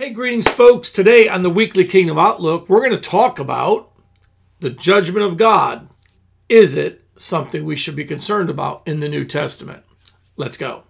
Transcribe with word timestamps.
Hey, 0.00 0.14
greetings, 0.14 0.48
folks. 0.48 0.90
Today 0.90 1.28
on 1.28 1.42
the 1.42 1.50
Weekly 1.50 1.84
Kingdom 1.84 2.18
Outlook, 2.18 2.70
we're 2.70 2.80
going 2.80 2.98
to 2.98 3.10
talk 3.10 3.38
about 3.38 3.92
the 4.60 4.70
judgment 4.70 5.26
of 5.26 5.36
God. 5.36 5.90
Is 6.48 6.74
it 6.74 7.04
something 7.18 7.66
we 7.66 7.76
should 7.76 7.96
be 7.96 8.06
concerned 8.06 8.48
about 8.48 8.80
in 8.88 9.00
the 9.00 9.10
New 9.10 9.26
Testament? 9.26 9.84
Let's 10.38 10.56
go. 10.56 10.84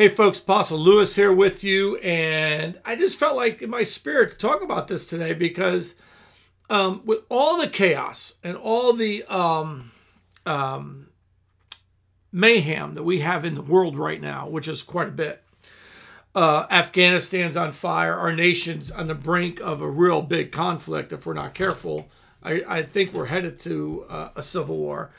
Hey, 0.00 0.08
folks, 0.08 0.38
Apostle 0.38 0.78
Lewis 0.78 1.14
here 1.14 1.30
with 1.30 1.62
you. 1.62 1.98
And 1.98 2.80
I 2.86 2.96
just 2.96 3.18
felt 3.18 3.36
like 3.36 3.60
in 3.60 3.68
my 3.68 3.82
spirit 3.82 4.30
to 4.30 4.36
talk 4.38 4.62
about 4.62 4.88
this 4.88 5.06
today 5.06 5.34
because 5.34 5.96
um, 6.70 7.02
with 7.04 7.18
all 7.28 7.58
the 7.58 7.68
chaos 7.68 8.38
and 8.42 8.56
all 8.56 8.94
the 8.94 9.22
um, 9.24 9.92
um, 10.46 11.08
mayhem 12.32 12.94
that 12.94 13.02
we 13.02 13.20
have 13.20 13.44
in 13.44 13.54
the 13.54 13.60
world 13.60 13.98
right 13.98 14.22
now, 14.22 14.48
which 14.48 14.68
is 14.68 14.82
quite 14.82 15.08
a 15.08 15.12
bit, 15.12 15.44
uh, 16.34 16.66
Afghanistan's 16.70 17.58
on 17.58 17.70
fire, 17.70 18.14
our 18.14 18.32
nation's 18.32 18.90
on 18.90 19.08
the 19.08 19.14
brink 19.14 19.60
of 19.60 19.82
a 19.82 19.90
real 19.90 20.22
big 20.22 20.50
conflict 20.50 21.12
if 21.12 21.26
we're 21.26 21.34
not 21.34 21.52
careful. 21.52 22.10
I, 22.42 22.62
I 22.66 22.82
think 22.84 23.12
we're 23.12 23.26
headed 23.26 23.58
to 23.58 24.06
uh, 24.08 24.28
a 24.34 24.42
civil 24.42 24.78
war 24.78 25.10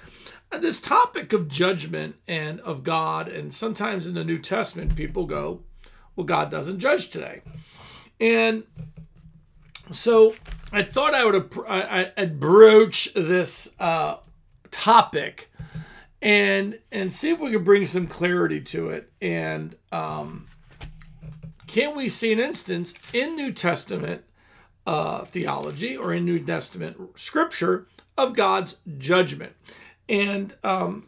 this 0.60 0.82
topic 0.82 1.32
of 1.34 1.48
judgment 1.48 2.16
and 2.28 2.60
of 2.62 2.84
God, 2.84 3.28
and 3.28 3.54
sometimes 3.54 4.06
in 4.06 4.14
the 4.14 4.26
New 4.26 4.38
Testament, 4.38 4.96
people 4.96 5.26
go, 5.26 5.62
well, 6.16 6.26
God 6.26 6.52
doesn't 6.52 6.80
judge 6.80 7.10
today. 7.10 7.42
And 8.20 8.64
so 9.92 10.36
I 10.72 10.84
thought 10.84 11.14
I 11.14 11.26
would 11.26 11.54
I, 11.68 12.12
I'd 12.18 12.40
broach 12.40 13.14
this 13.14 13.76
uh, 13.80 14.18
topic 14.70 15.52
and 16.22 16.80
and 16.92 17.12
see 17.12 17.32
if 17.32 17.40
we 17.40 17.52
could 17.52 17.66
bring 17.66 17.86
some 17.86 18.08
clarity 18.08 18.62
to 18.62 18.90
it. 18.90 19.12
And 19.22 19.76
um, 19.92 20.48
can 21.68 21.96
we 21.96 22.10
see 22.10 22.32
an 22.32 22.40
instance 22.40 22.94
in 23.14 23.36
New 23.36 23.52
Testament 23.52 24.24
uh, 24.86 25.26
theology 25.26 25.98
or 25.98 26.14
in 26.14 26.26
New 26.26 26.40
Testament 26.40 26.98
scripture 27.16 27.88
of 28.18 28.36
God's 28.36 28.78
judgment? 28.98 29.54
And 30.12 30.54
um, 30.62 31.08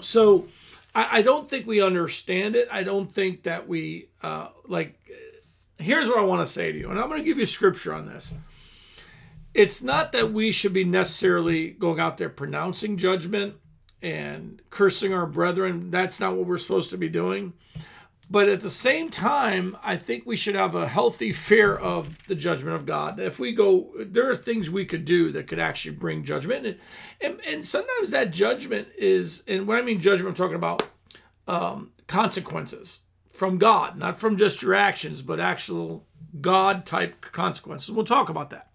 so 0.00 0.48
I, 0.94 1.18
I, 1.18 1.22
don't 1.22 1.48
think 1.50 1.66
we 1.66 1.82
understand 1.82 2.56
it. 2.56 2.66
I 2.72 2.82
don't 2.82 3.12
think 3.12 3.42
that 3.42 3.68
we, 3.68 4.08
uh, 4.22 4.48
like, 4.66 4.98
here's 5.78 6.08
what 6.08 6.18
I 6.18 6.22
want 6.22 6.46
to 6.46 6.50
say 6.50 6.72
to 6.72 6.78
you, 6.78 6.88
and 6.88 6.98
I'm 6.98 7.10
going 7.10 7.20
to 7.20 7.24
give 7.24 7.38
you 7.38 7.44
scripture 7.44 7.92
on 7.92 8.06
this. 8.06 8.32
It's 9.52 9.82
not 9.82 10.12
that 10.12 10.32
we 10.32 10.50
should 10.50 10.72
be 10.72 10.84
necessarily 10.84 11.72
going 11.72 12.00
out 12.00 12.16
there 12.16 12.30
pronouncing 12.30 12.96
judgment 12.96 13.56
and 14.00 14.62
cursing 14.70 15.12
our 15.12 15.26
brethren. 15.26 15.90
That's 15.90 16.18
not 16.18 16.36
what 16.36 16.46
we're 16.46 16.56
supposed 16.56 16.90
to 16.90 16.98
be 16.98 17.10
doing. 17.10 17.52
But 18.30 18.48
at 18.48 18.62
the 18.62 18.70
same 18.70 19.10
time, 19.10 19.76
I 19.82 19.96
think 19.96 20.24
we 20.24 20.36
should 20.36 20.54
have 20.54 20.74
a 20.74 20.88
healthy 20.88 21.32
fear 21.32 21.74
of 21.74 22.26
the 22.26 22.34
judgment 22.34 22.74
of 22.74 22.86
God. 22.86 23.20
If 23.20 23.38
we 23.38 23.52
go, 23.52 23.92
there 23.98 24.28
are 24.30 24.34
things 24.34 24.70
we 24.70 24.86
could 24.86 25.04
do 25.04 25.30
that 25.32 25.46
could 25.46 25.58
actually 25.58 25.96
bring 25.96 26.24
judgment. 26.24 26.66
And, 26.66 26.78
and, 27.20 27.40
and 27.46 27.64
sometimes 27.64 28.10
that 28.10 28.30
judgment 28.30 28.88
is, 28.96 29.44
and 29.46 29.66
when 29.66 29.78
I 29.78 29.82
mean 29.82 30.00
judgment, 30.00 30.28
I'm 30.28 30.34
talking 30.34 30.56
about 30.56 30.88
um, 31.46 31.90
consequences 32.06 33.00
from 33.30 33.58
God, 33.58 33.98
not 33.98 34.16
from 34.16 34.36
just 34.36 34.62
your 34.62 34.74
actions, 34.74 35.20
but 35.20 35.38
actual 35.38 36.06
God 36.40 36.86
type 36.86 37.20
consequences. 37.20 37.90
We'll 37.90 38.04
talk 38.04 38.28
about 38.28 38.50
that. 38.50 38.70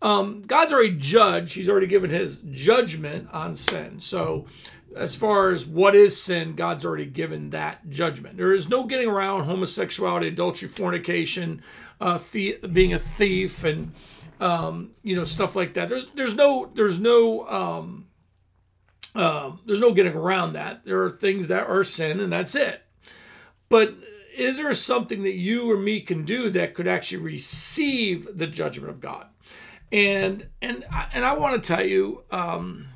Um, 0.00 0.42
God's 0.42 0.72
already 0.72 0.96
judged, 0.96 1.54
He's 1.54 1.68
already 1.68 1.86
given 1.86 2.10
His 2.10 2.40
judgment 2.50 3.28
on 3.32 3.56
sin. 3.56 4.00
So, 4.00 4.46
as 4.96 5.16
far 5.16 5.50
as 5.50 5.66
what 5.66 5.94
is 5.94 6.20
sin, 6.20 6.54
God's 6.54 6.84
already 6.84 7.06
given 7.06 7.50
that 7.50 7.88
judgment. 7.90 8.36
There 8.36 8.52
is 8.52 8.68
no 8.68 8.84
getting 8.84 9.08
around 9.08 9.44
homosexuality, 9.44 10.28
adultery, 10.28 10.68
fornication, 10.68 11.62
uh, 12.00 12.18
being 12.72 12.92
a 12.92 12.98
thief, 12.98 13.64
and 13.64 13.92
um, 14.40 14.92
you 15.02 15.16
know 15.16 15.24
stuff 15.24 15.56
like 15.56 15.74
that. 15.74 15.88
There's 15.88 16.08
there's 16.08 16.34
no 16.34 16.70
there's 16.74 17.00
no 17.00 17.48
um, 17.48 18.06
uh, 19.14 19.52
there's 19.66 19.80
no 19.80 19.92
getting 19.92 20.14
around 20.14 20.54
that. 20.54 20.84
There 20.84 21.02
are 21.02 21.10
things 21.10 21.48
that 21.48 21.68
are 21.68 21.84
sin, 21.84 22.20
and 22.20 22.32
that's 22.32 22.54
it. 22.54 22.82
But 23.68 23.94
is 24.36 24.56
there 24.56 24.72
something 24.72 25.22
that 25.22 25.36
you 25.36 25.70
or 25.70 25.76
me 25.76 26.00
can 26.00 26.24
do 26.24 26.50
that 26.50 26.74
could 26.74 26.88
actually 26.88 27.22
receive 27.22 28.36
the 28.36 28.46
judgment 28.46 28.90
of 28.90 29.00
God? 29.00 29.26
And 29.92 30.48
and 30.60 30.84
and 31.12 31.24
I 31.24 31.36
want 31.36 31.62
to 31.62 31.66
tell 31.66 31.84
you. 31.84 32.24
Um, 32.30 32.88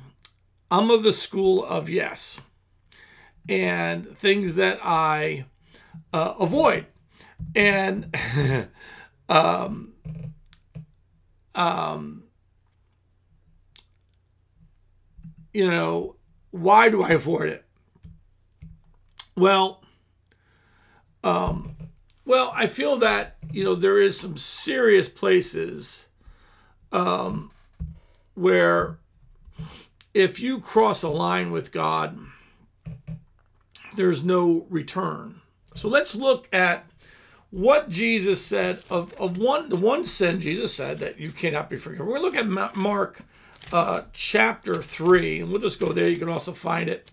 I'm 0.71 0.91
of 0.91 1.03
the 1.03 1.13
school 1.13 1.65
of 1.65 1.89
yes, 1.89 2.41
and 3.47 4.17
things 4.17 4.55
that 4.55 4.79
I 4.83 5.45
uh, 6.13 6.35
avoid, 6.39 6.85
and 7.55 8.15
um, 9.29 9.93
um, 11.55 12.23
you 15.53 15.67
know, 15.67 16.15
why 16.51 16.89
do 16.89 17.01
I 17.01 17.09
avoid 17.09 17.49
it? 17.49 17.65
Well, 19.35 19.81
um, 21.23 21.75
well, 22.25 22.51
I 22.53 22.67
feel 22.67 22.97
that 22.97 23.37
you 23.51 23.63
know 23.63 23.73
there 23.73 23.99
is 23.99 24.19
some 24.19 24.37
serious 24.37 25.09
places 25.09 26.07
um, 26.91 27.51
where 28.35 28.98
if 30.13 30.39
you 30.39 30.59
cross 30.59 31.03
a 31.03 31.09
line 31.09 31.51
with 31.51 31.71
God, 31.71 32.17
there's 33.95 34.23
no 34.23 34.65
return. 34.69 35.41
So 35.73 35.87
let's 35.87 36.15
look 36.15 36.47
at 36.53 36.85
what 37.51 37.89
Jesus 37.89 38.45
said 38.45 38.83
of, 38.89 39.13
of 39.13 39.37
one 39.37 39.69
the 39.69 39.75
one 39.75 40.05
sin 40.05 40.39
Jesus 40.39 40.73
said 40.73 40.99
that 40.99 41.19
you 41.19 41.31
cannot 41.31 41.69
be 41.69 41.77
forgiven. 41.77 42.05
We're 42.05 42.19
going 42.19 42.31
to 42.31 42.41
look 42.43 42.61
at 42.67 42.75
Mark 42.75 43.21
uh, 43.73 44.03
chapter 44.13 44.75
three, 44.75 45.39
and 45.39 45.49
we'll 45.49 45.61
just 45.61 45.79
go 45.79 45.91
there. 45.91 46.09
You 46.09 46.17
can 46.17 46.29
also 46.29 46.51
find 46.51 46.89
it. 46.89 47.11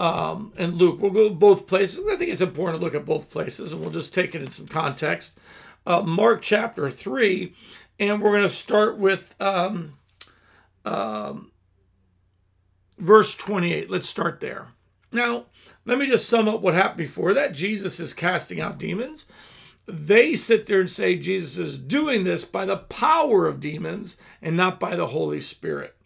Um, 0.00 0.52
and 0.56 0.74
Luke, 0.74 1.00
we'll 1.00 1.10
go 1.10 1.30
both 1.30 1.66
places. 1.66 2.04
I 2.08 2.16
think 2.16 2.30
it's 2.30 2.40
important 2.40 2.78
to 2.78 2.84
look 2.84 2.94
at 2.94 3.04
both 3.04 3.30
places, 3.30 3.72
and 3.72 3.80
we'll 3.80 3.90
just 3.90 4.14
take 4.14 4.34
it 4.34 4.42
in 4.42 4.50
some 4.50 4.68
context. 4.68 5.38
Uh, 5.86 6.02
Mark 6.02 6.42
chapter 6.42 6.90
three, 6.90 7.54
and 7.98 8.22
we're 8.22 8.30
going 8.30 8.42
to 8.42 8.48
start 8.48 8.96
with 8.98 9.34
um, 9.40 9.94
um, 10.84 11.50
verse 12.98 13.34
28. 13.34 13.90
Let's 13.90 14.08
start 14.08 14.40
there. 14.40 14.68
Now, 15.12 15.46
let 15.84 15.98
me 15.98 16.06
just 16.06 16.28
sum 16.28 16.48
up 16.48 16.60
what 16.60 16.74
happened 16.74 16.98
before 16.98 17.32
that. 17.34 17.52
Jesus 17.52 17.98
is 17.98 18.12
casting 18.12 18.60
out 18.60 18.78
demons. 18.78 19.26
They 19.86 20.34
sit 20.34 20.66
there 20.66 20.80
and 20.80 20.90
say 20.90 21.16
Jesus 21.16 21.56
is 21.56 21.78
doing 21.78 22.24
this 22.24 22.44
by 22.44 22.66
the 22.66 22.76
power 22.76 23.46
of 23.46 23.60
demons 23.60 24.18
and 24.42 24.54
not 24.54 24.78
by 24.78 24.96
the 24.96 25.06
Holy 25.06 25.40
Spirit. 25.40 25.96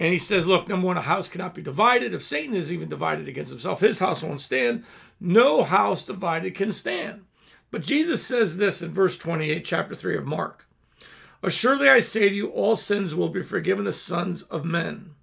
And 0.00 0.12
he 0.12 0.18
says, 0.18 0.46
Look, 0.46 0.68
number 0.68 0.86
one, 0.86 0.96
a 0.96 1.02
house 1.02 1.28
cannot 1.28 1.54
be 1.54 1.60
divided. 1.60 2.14
If 2.14 2.22
Satan 2.22 2.54
is 2.54 2.72
even 2.72 2.88
divided 2.88 3.28
against 3.28 3.50
himself, 3.50 3.80
his 3.80 3.98
house 3.98 4.22
won't 4.22 4.40
stand. 4.40 4.84
No 5.20 5.62
house 5.62 6.04
divided 6.04 6.54
can 6.54 6.72
stand. 6.72 7.26
But 7.70 7.82
Jesus 7.82 8.24
says 8.24 8.56
this 8.56 8.80
in 8.80 8.92
verse 8.92 9.18
28, 9.18 9.64
chapter 9.64 9.94
3 9.94 10.16
of 10.16 10.26
Mark 10.26 10.66
Assuredly 11.42 11.88
I 11.88 12.00
say 12.00 12.28
to 12.28 12.34
you, 12.34 12.48
all 12.48 12.76
sins 12.76 13.14
will 13.14 13.28
be 13.28 13.42
forgiven 13.42 13.84
the 13.84 13.92
sons 13.92 14.42
of 14.44 14.64
men 14.64 15.14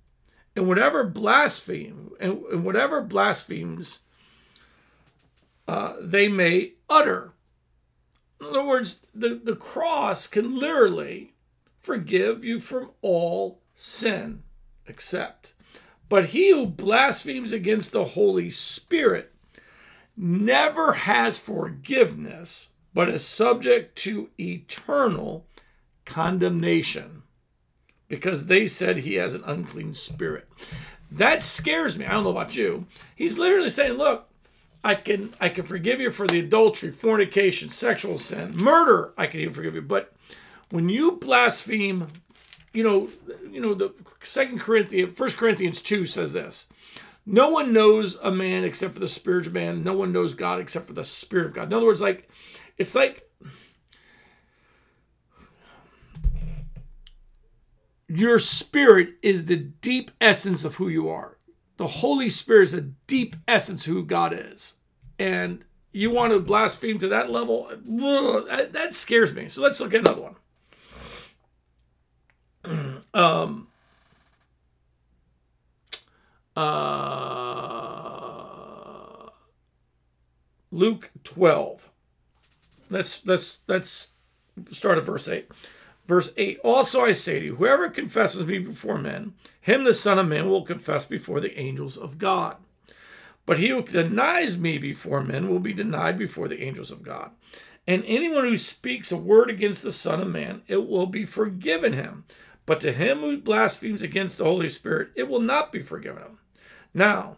and 0.56 0.68
whatever 0.68 1.04
blaspheme 1.04 2.12
and, 2.20 2.44
and 2.46 2.64
whatever 2.64 3.02
blasphemes 3.02 4.00
uh, 5.68 5.96
they 6.00 6.28
may 6.28 6.74
utter. 6.90 7.34
In 8.40 8.47
other 8.47 8.66
words, 8.66 9.06
the, 9.14 9.40
the 9.44 9.56
cross 9.56 10.28
can 10.28 10.58
literally 10.58 11.34
forgive 11.79 12.46
you 12.46 12.59
from 12.59 12.91
all 13.02 13.62
sin, 13.74 14.44
except. 14.88 15.53
But 16.08 16.28
he 16.28 16.52
who 16.52 16.68
blasphemes 16.68 17.52
against 17.52 17.91
the 17.91 18.03
Holy 18.03 18.50
Spirit 18.50 19.34
never 20.16 20.94
has 20.94 21.40
forgiveness, 21.40 22.70
but 22.94 23.09
is 23.09 23.26
subject 23.26 23.97
to 24.00 24.29
eternal 24.40 25.47
condemnation 26.06 27.24
because 28.07 28.47
they 28.47 28.67
said 28.67 28.97
he 28.97 29.16
has 29.16 29.34
an 29.34 29.43
unclean 29.46 29.93
spirit. 29.93 30.47
That 31.11 31.41
scares 31.41 31.97
me. 31.97 32.05
I 32.05 32.11
don't 32.11 32.23
know 32.23 32.29
about 32.31 32.55
you. 32.55 32.87
He's 33.16 33.37
literally 33.37 33.69
saying, 33.69 33.93
look, 33.93 34.28
I 34.84 34.96
can 34.96 35.34
I 35.41 35.49
can 35.49 35.66
forgive 35.66 35.99
you 35.99 36.11
for 36.11 36.28
the 36.28 36.40
adultery, 36.40 36.91
fornication, 36.91 37.69
sexual 37.69 38.17
sin, 38.19 38.55
murder, 38.57 39.13
I 39.17 39.25
can 39.28 39.40
even 39.40 39.53
forgive 39.53 39.73
you. 39.73 39.81
But 39.81 40.13
when 40.69 40.90
you 40.90 41.13
blaspheme, 41.13 42.07
you 42.72 42.84
know, 42.84 43.09
you 43.49 43.59
know, 43.59 43.73
the 43.73 43.93
second 44.22 44.59
Corinthians, 44.59 45.17
First 45.17 45.37
Corinthians 45.37 45.81
2 45.81 46.05
says 46.05 46.34
this. 46.34 46.67
no 47.25 47.49
one 47.49 47.73
knows 47.73 48.17
a 48.22 48.31
man 48.31 48.63
except 48.63 48.93
for 48.93 48.99
the 48.99 49.07
spirit 49.07 49.47
of 49.47 49.53
man. 49.53 49.84
No 49.84 49.93
one 49.93 50.11
knows 50.11 50.35
God 50.35 50.59
except 50.59 50.85
for 50.85 50.93
the 50.93 51.03
spirit 51.03 51.47
of 51.47 51.53
God. 51.53 51.67
In 51.67 51.73
other 51.73 51.85
words, 51.87 52.02
like 52.02 52.29
it's 52.78 52.93
like 52.93 53.25
your 58.07 58.40
spirit 58.40 59.16
is 59.22 59.46
the 59.46 59.57
deep 59.57 60.11
essence 60.22 60.63
of 60.63 60.75
who 60.75 60.87
you 60.87 61.09
are. 61.09 61.37
The 61.78 61.87
Holy 61.87 62.29
Spirit 62.29 62.63
is 62.63 62.72
the 62.72 62.91
deep 63.07 63.35
essence 63.47 63.85
who 63.85 64.03
God 64.03 64.34
is. 64.34 64.75
And 65.19 65.63
you 65.91 66.11
want 66.11 66.34
to 66.34 66.40
blaspheme 66.40 66.99
to 66.99 67.07
that 67.09 67.29
level? 67.31 67.69
That 67.85 68.93
scares 68.93 69.34
me. 69.34 69.49
So 69.49 69.61
let's 69.61 69.79
look 69.79 69.93
at 69.93 70.02
another 70.02 70.22
one. 70.22 70.35
Um, 73.13 73.69
uh, 76.57 76.66
Luke 80.69 81.11
12. 81.23 81.90
Let's 82.90 83.25
let's 83.25 83.59
let's 83.67 84.11
start 84.67 84.97
at 84.97 85.05
verse 85.05 85.29
8. 85.29 85.49
Verse 86.07 86.34
8 86.37 86.59
Also 86.63 87.02
I 87.02 87.11
say 87.13 87.40
to 87.40 87.46
you, 87.46 87.55
whoever 87.55 87.90
confesses 87.90 88.46
me 88.46 88.59
before 88.59 88.97
men, 88.97 89.34
him 89.59 89.84
the 89.84 89.93
Son 89.93 90.19
of 90.19 90.28
Man 90.28 90.49
will 90.49 90.63
confess 90.63 91.05
before 91.05 91.40
the 91.40 91.57
angels 91.59 91.97
of 91.97 92.17
God. 92.17 92.57
But 93.46 93.59
he 93.59 93.69
who 93.69 93.84
denies 93.84 94.57
me 94.57 94.78
before 94.78 95.22
men 95.22 95.49
will 95.49 95.59
be 95.59 95.73
denied 95.73 96.17
before 96.17 96.47
the 96.47 96.63
angels 96.63 96.91
of 96.91 97.03
God. 97.03 97.31
And 97.87 98.03
anyone 98.05 98.46
who 98.46 98.57
speaks 98.57 99.11
a 99.11 99.17
word 99.17 99.49
against 99.49 99.84
the 99.84 99.91
Son 99.91 100.19
of 100.19 100.28
Man, 100.28 100.63
it 100.67 100.87
will 100.87 101.05
be 101.05 101.25
forgiven 101.25 101.93
him. 101.93 102.25
But 102.66 102.81
to 102.81 102.91
him 102.91 103.19
who 103.19 103.37
blasphemes 103.37 104.02
against 104.02 104.40
the 104.40 104.46
Holy 104.46 104.69
Spirit, 104.69 105.09
it 105.16 105.28
will 105.28 105.40
not 105.40 105.72
be 105.72 105.81
forgiven 105.81 106.23
him. 106.23 106.40
Now, 106.96 107.37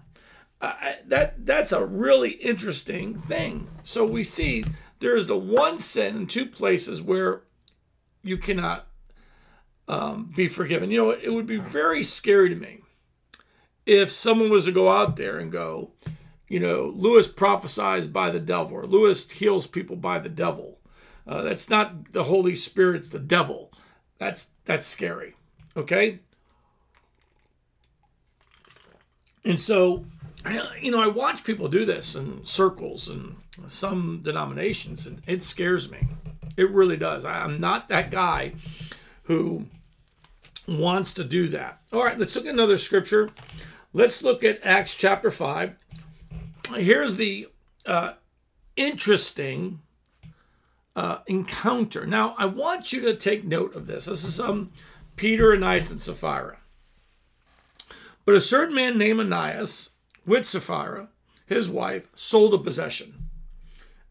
that 0.61 1.45
that's 1.45 1.71
a 1.71 1.85
really 1.85 2.31
interesting 2.31 3.17
thing. 3.17 3.67
So 3.83 4.05
we 4.05 4.23
see 4.23 4.63
there 4.99 5.15
is 5.15 5.27
the 5.27 5.37
one 5.37 5.79
sin 5.79 6.15
in 6.15 6.27
two 6.27 6.45
places 6.45 7.01
where 7.01 7.41
you 8.23 8.37
cannot 8.37 8.87
um, 9.87 10.31
be 10.35 10.47
forgiven. 10.47 10.91
You 10.91 10.97
know, 10.97 11.09
it 11.11 11.33
would 11.33 11.45
be 11.45 11.57
very 11.57 12.03
scary 12.03 12.49
to 12.49 12.55
me 12.55 12.81
if 13.85 14.11
someone 14.11 14.49
was 14.49 14.65
to 14.65 14.71
go 14.71 14.89
out 14.89 15.15
there 15.15 15.39
and 15.39 15.51
go, 15.51 15.91
you 16.47 16.59
know, 16.59 16.91
Lewis 16.95 17.27
prophesies 17.27 18.07
by 18.07 18.29
the 18.29 18.39
devil 18.39 18.77
or 18.77 18.85
Lewis 18.85 19.29
heals 19.31 19.65
people 19.65 19.95
by 19.95 20.19
the 20.19 20.29
devil. 20.29 20.79
Uh, 21.25 21.41
that's 21.41 21.69
not 21.69 22.13
the 22.13 22.25
Holy 22.25 22.55
Spirit, 22.55 22.97
it's 22.97 23.09
the 23.09 23.19
devil. 23.19 23.71
That's 24.17 24.51
that's 24.65 24.85
scary. 24.85 25.35
Okay? 25.75 26.19
And 29.43 29.59
so, 29.59 30.05
you 30.81 30.91
know, 30.91 31.01
I 31.01 31.07
watch 31.07 31.43
people 31.43 31.69
do 31.69 31.85
this 31.85 32.15
in 32.15 32.43
circles 32.43 33.07
and 33.07 33.37
some 33.67 34.21
denominations, 34.23 35.05
and 35.05 35.21
it 35.25 35.41
scares 35.43 35.89
me. 35.89 36.07
It 36.57 36.71
really 36.71 36.97
does. 36.97 37.23
I'm 37.23 37.61
not 37.61 37.87
that 37.89 38.11
guy 38.11 38.53
who 39.23 39.67
wants 40.67 41.13
to 41.13 41.23
do 41.23 41.47
that. 41.49 41.79
All 41.93 42.03
right, 42.03 42.19
let's 42.19 42.35
look 42.35 42.45
at 42.45 42.53
another 42.53 42.77
scripture. 42.77 43.29
Let's 43.93 44.21
look 44.21 44.43
at 44.43 44.65
Acts 44.65 44.95
chapter 44.95 45.31
5. 45.31 45.75
Here's 46.75 47.15
the 47.15 47.47
uh, 47.85 48.13
interesting 48.75 49.81
uh, 50.95 51.19
encounter. 51.27 52.05
Now, 52.05 52.35
I 52.37 52.47
want 52.47 52.91
you 52.91 53.01
to 53.01 53.15
take 53.15 53.45
note 53.45 53.75
of 53.75 53.87
this. 53.87 54.05
This 54.05 54.23
is 54.23 54.39
um, 54.39 54.71
Peter, 55.15 55.53
Ananias, 55.53 55.91
and 55.91 56.01
Sapphira. 56.01 56.57
But 58.25 58.35
a 58.35 58.41
certain 58.41 58.75
man 58.75 58.97
named 58.97 59.19
Ananias, 59.19 59.91
with 60.25 60.45
Sapphira, 60.45 61.09
his 61.45 61.69
wife, 61.69 62.09
sold 62.13 62.53
a 62.53 62.57
possession. 62.57 63.26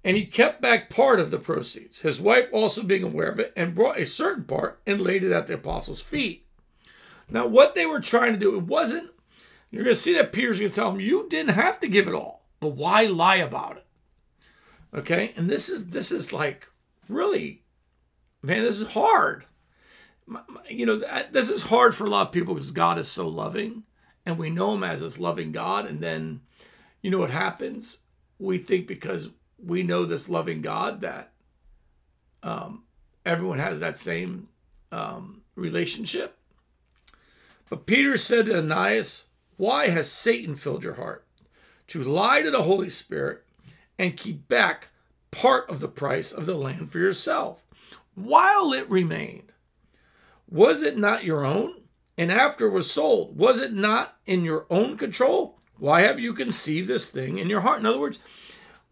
And 0.07 0.17
he 0.17 0.25
kept 0.25 0.63
back 0.63 0.89
part 0.89 1.19
of 1.19 1.33
the 1.33 1.39
proceeds, 1.41 2.03
his 2.03 2.21
wife 2.21 2.49
also 2.53 2.85
being 2.85 3.03
aware 3.03 3.29
of 3.29 3.41
it, 3.41 3.53
and 3.57 3.75
brought 3.75 3.99
a 3.99 4.07
certain 4.07 4.45
part 4.45 4.81
and 4.87 5.01
laid 5.01 5.25
it 5.25 5.33
at 5.33 5.49
the 5.49 5.55
apostles' 5.55 6.01
feet. 6.01 6.47
Now, 7.29 7.49
what 7.49 7.75
they 7.75 7.87
were 7.87 7.99
trying 7.99 8.33
to 8.33 8.39
do, 8.39 8.55
it 8.57 8.63
wasn't, 8.63 9.11
you're 9.73 9.83
going 9.83 9.97
to 9.97 10.01
see 10.01 10.15
that 10.15 10.33
Peter's 10.33 10.61
going 10.61 10.71
to 10.71 10.75
tell 10.77 10.93
him, 10.93 11.01
you 11.01 11.27
didn't 11.29 11.57
have 11.57 11.81
to 11.81 11.89
give 11.89 12.07
it 12.07 12.15
all, 12.15 12.47
but 12.61 12.77
why 12.77 13.07
lie 13.07 13.39
about 13.39 13.79
it? 13.79 13.85
Okay. 14.97 15.33
And 15.37 15.51
this 15.51 15.69
is, 15.69 15.89
this 15.89 16.13
is 16.13 16.33
like 16.33 16.69
really, 17.09 17.65
man, 18.43 18.63
this 18.63 18.81
is 18.81 18.91
hard. 18.91 19.45
You 20.71 20.87
know, 20.87 21.03
this 21.33 21.51
is 21.51 21.65
hard 21.65 21.97
for 21.97 22.05
a 22.05 22.11
lot 22.11 22.29
of 22.29 22.33
people 22.33 22.55
because 22.55 22.71
God 22.71 23.01
is 23.01 23.09
so 23.09 23.27
loving 23.27 23.83
and 24.25 24.39
we 24.39 24.51
know 24.51 24.75
him 24.75 24.85
as 24.85 25.01
this 25.01 25.19
loving 25.19 25.51
God. 25.51 25.85
And 25.85 26.01
then, 26.01 26.43
you 27.03 27.11
know 27.11 27.19
what 27.19 27.31
happens? 27.31 28.05
We 28.39 28.59
think 28.59 28.87
because 28.87 29.31
we 29.63 29.83
know 29.83 30.05
this 30.05 30.29
loving 30.29 30.63
God 30.63 31.01
that 31.01 31.33
um, 32.43 32.85
everyone 33.25 33.59
has 33.59 33.81
that 33.81 33.97
same 33.97 34.49
um, 34.93 35.43
relationship. 35.55 36.39
But 37.69 37.87
Peter 37.87 38.17
said 38.17 38.47
to 38.47 38.59
Ananias, 38.59 39.27
Why 39.57 39.89
has 39.89 40.11
Satan 40.11 40.55
filled 40.57 40.85
your 40.85 40.95
heart 40.95 41.27
to 41.89 42.05
lie 42.05 42.43
to 42.43 42.51
the 42.51 42.63
Holy 42.63 42.91
Spirit 42.91 43.45
and 43.99 44.17
keep 44.17 44.47
back 44.49 44.89
part 45.31 45.69
of 45.69 45.81
the 45.81 45.89
price 45.89 46.33
of 46.33 46.47
the 46.47 46.55
land 46.55 46.91
for 46.91 46.99
yourself 46.99 47.65
while 48.15 48.73
it 48.73 48.89
remained? 48.89 49.53
Was 50.49 50.83
it 50.83 50.97
not 50.97 51.25
your 51.25 51.45
own? 51.45 51.75
and 52.19 52.33
after 52.33 52.67
it 52.67 52.71
was 52.71 52.91
sold, 52.91 53.39
was 53.39 53.61
it 53.61 53.73
not 53.73 54.17
in 54.27 54.45
your 54.45 54.67
own 54.71 54.97
control? 54.97 55.59
Why 55.79 56.03
have 56.03 56.19
you 56.19 56.33
conceived 56.33 56.89
this 56.89 57.11
thing 57.11 57.39
in 57.39 57.51
your 57.51 57.61
heart? 57.61 57.81
In 57.81 57.87
other 57.87 57.99
words, 57.99 58.19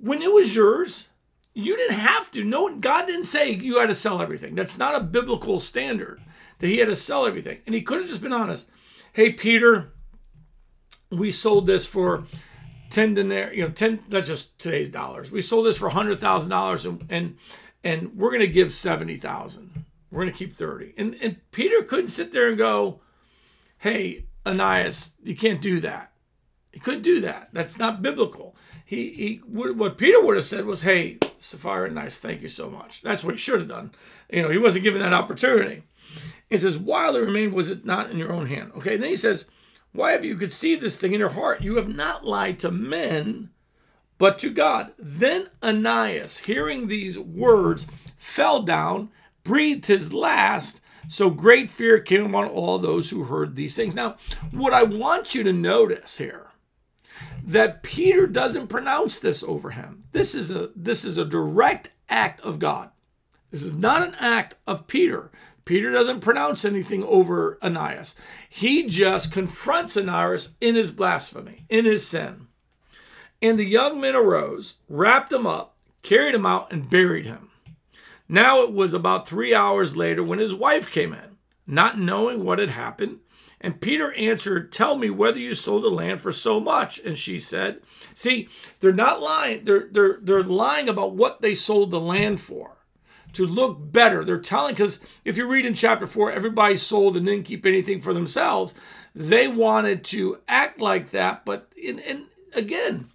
when 0.05 0.21
it 0.21 0.31
was 0.31 0.55
yours, 0.55 1.13
you 1.55 1.77
didn't 1.77 1.97
have 1.99 2.31
to. 2.33 2.45
No, 2.45 2.77
God 2.77 3.07
didn't 3.07 3.25
say 3.25 3.51
you 3.51 3.79
had 3.79 3.89
to 3.89 3.95
sell 3.95 4.21
everything. 4.21 4.55
That's 4.55 4.79
not 4.79 4.95
a 4.95 5.01
biblical 5.01 5.61
standard 5.61 6.21
that 6.59 6.67
he 6.67 6.77
had 6.77 6.89
to 6.89 6.97
sell 6.97 7.25
everything. 7.25 7.61
And 7.65 7.75
he 7.75 7.81
could 7.81 8.01
have 8.01 8.09
just 8.09 8.21
been 8.21 8.33
honest. 8.33 8.71
Hey, 9.15 9.33
Peter, 9.33 9.95
we 11.11 11.31
sold 11.31 11.67
this 11.67 11.87
for 11.87 12.27
10 12.91 13.15
denarii, 13.15 13.57
you 13.57 13.63
know, 13.63 13.71
10, 13.71 14.01
that's 14.11 14.29
just 14.29 14.59
today's 14.59 14.91
dollars. 14.91 15.33
We 15.33 15.41
sold 15.41 15.65
this 15.65 15.79
for 15.79 15.89
$100,000 15.89 16.87
and, 16.87 17.07
and, 17.09 17.37
and 17.83 18.15
we're 18.15 18.31
going 18.31 18.41
to 18.41 18.47
give 18.47 18.73
70,000. 18.73 19.85
We're 20.11 20.21
going 20.21 20.33
to 20.33 20.39
keep 20.39 20.55
30. 20.55 20.95
And, 20.99 21.17
and 21.23 21.37
Peter 21.51 21.83
couldn't 21.83 22.09
sit 22.09 22.31
there 22.31 22.49
and 22.49 22.59
go, 22.59 23.01
hey, 23.79 24.27
Ananias, 24.45 25.13
you 25.25 25.35
can't 25.35 25.63
do 25.63 25.81
that. 25.81 26.13
He 26.75 26.81
couldn't 26.81 27.03
do 27.03 27.21
that. 27.21 27.51
That's 27.53 27.79
not 27.79 28.03
biblical. 28.03 28.57
He, 28.85 29.11
he 29.11 29.37
what 29.47 29.97
Peter 29.97 30.21
would 30.21 30.35
have 30.35 30.45
said 30.45 30.65
was, 30.65 30.83
hey, 30.83 31.19
Sapphira, 31.39 31.89
nice, 31.89 32.19
thank 32.19 32.43
you 32.43 32.49
so 32.49 32.69
much. 32.69 33.01
That's 33.01 33.23
what 33.23 33.35
he 33.35 33.39
should 33.39 33.61
have 33.61 33.69
done. 33.69 33.93
You 34.29 34.43
know, 34.43 34.51
he 34.51 34.59
wasn't 34.59 34.83
given 34.83 35.01
that 35.01 35.13
opportunity. 35.13 35.85
He 36.51 36.59
says, 36.59 36.77
while 36.77 37.15
it 37.15 37.21
remained, 37.21 37.53
was 37.53 37.69
it 37.69 37.85
not 37.85 38.11
in 38.11 38.19
your 38.19 38.33
own 38.33 38.47
hand? 38.47 38.73
Okay, 38.77 38.97
then 38.97 39.09
he 39.09 39.15
says, 39.15 39.49
why 39.93 40.11
have 40.11 40.25
you 40.25 40.35
conceived 40.35 40.83
this 40.83 40.99
thing 40.99 41.13
in 41.13 41.21
your 41.21 41.29
heart? 41.29 41.63
You 41.63 41.77
have 41.77 41.89
not 41.89 42.27
lied 42.27 42.59
to 42.59 42.73
men, 42.73 43.51
but 44.19 44.41
to 44.41 44.51
God. 44.51 44.95
Then 44.99 45.47
Ananias, 45.63 46.39
hearing 46.39 46.89
these 46.89 47.17
words, 47.21 47.87
fell 48.17 48.63
down, 48.63 49.11
breathed 49.45 49.87
his 49.87 50.13
last, 50.13 50.81
so 51.07 51.31
great 51.31 51.71
fear 51.71 52.01
came 52.01 52.27
upon 52.27 52.49
all 52.49 52.81
those 52.81 53.11
who 53.11 53.23
heard 53.23 53.55
these 53.55 53.77
things. 53.77 53.95
Now, 53.95 54.17
what 54.51 54.73
I 54.73 54.83
want 54.83 55.37
you 55.37 55.45
to 55.45 55.53
notice 55.53 56.19
here 56.19 56.49
that 57.47 57.83
Peter 57.83 58.27
doesn't 58.27 58.69
pronounce 58.69 59.19
this 59.19 59.43
over 59.43 59.71
him. 59.71 60.05
This 60.13 60.35
is 60.35 60.51
a 60.51 60.71
this 60.75 61.05
is 61.05 61.19
a 61.19 61.25
direct 61.25 61.91
act 62.09 62.41
of 62.41 62.59
God. 62.59 62.91
This 63.51 63.63
is 63.63 63.75
not 63.75 64.03
an 64.07 64.15
act 64.19 64.57
of 64.67 64.87
Peter. 64.87 65.31
Peter 65.65 65.91
doesn't 65.93 66.21
pronounce 66.21 66.65
anything 66.65 67.03
over 67.05 67.59
Ananias. 67.63 68.17
He 68.49 68.87
just 68.87 69.33
confronts 69.33 69.97
Ananias 69.97 70.57
in 70.61 70.75
his 70.75 70.91
blasphemy, 70.91 71.65
in 71.69 71.85
his 71.85 72.07
sin. 72.07 72.49
And 73.41 73.59
the 73.59 73.65
young 73.65 74.01
men 74.01 74.15
arose, 74.15 74.77
wrapped 74.89 75.33
him 75.33 75.47
up, 75.47 75.77
carried 76.03 76.35
him 76.35 76.47
out, 76.47 76.73
and 76.73 76.91
buried 76.91 77.27
him. 77.27 77.51
Now 78.29 78.63
it 78.63 78.73
was 78.73 78.95
about 78.95 79.29
three 79.29 79.55
hours 79.55 79.97
later 79.97 80.23
when 80.23 80.39
his 80.39 80.55
wife 80.55 80.91
came 80.91 81.13
in, 81.13 81.37
not 81.67 81.99
knowing 81.99 82.45
what 82.45 82.59
had 82.59 82.71
happened. 82.71 83.21
And 83.65 83.81
Peter 83.81 84.13
answered, 84.13 84.71
Tell 84.71 84.99
me 84.99 85.09
whether 85.09 85.39
you 85.39 85.55
sold 85.55 85.85
the 85.85 85.91
land 85.91 86.21
for 86.21 86.31
so 86.31 86.61
much. 86.61 86.99
And 86.99 87.19
she 87.19 87.41
said, 87.41 87.81
See, 88.13 88.47
they're 88.81 88.93
not 88.93 89.23
lying. 89.23 89.65
They're, 89.65 89.89
they're, 89.91 90.19
they're 90.21 90.43
lying 90.43 90.87
about 90.87 91.15
what 91.15 91.41
they 91.41 91.55
sold 91.55 91.91
the 91.91 91.99
land 91.99 92.43
for 92.43 92.73
to 93.33 93.47
look 93.47 93.91
better. 93.91 94.23
They're 94.23 94.39
telling, 94.39 94.75
because 94.75 95.01
if 95.25 95.39
you 95.39 95.47
read 95.47 95.65
in 95.65 95.73
chapter 95.73 96.07
4, 96.07 96.31
everybody 96.31 96.77
sold 96.77 97.17
and 97.17 97.25
didn't 97.25 97.47
keep 97.47 97.65
anything 97.65 98.03
for 98.03 98.13
themselves. 98.13 98.75
They 99.15 99.49
wanted 99.49 100.05
to 100.05 100.41
act 100.47 100.79
like 100.79 101.11
that, 101.13 101.47
but 101.47 101.73
in, 101.75 101.99
in, 102.01 102.27
again, 102.53 103.09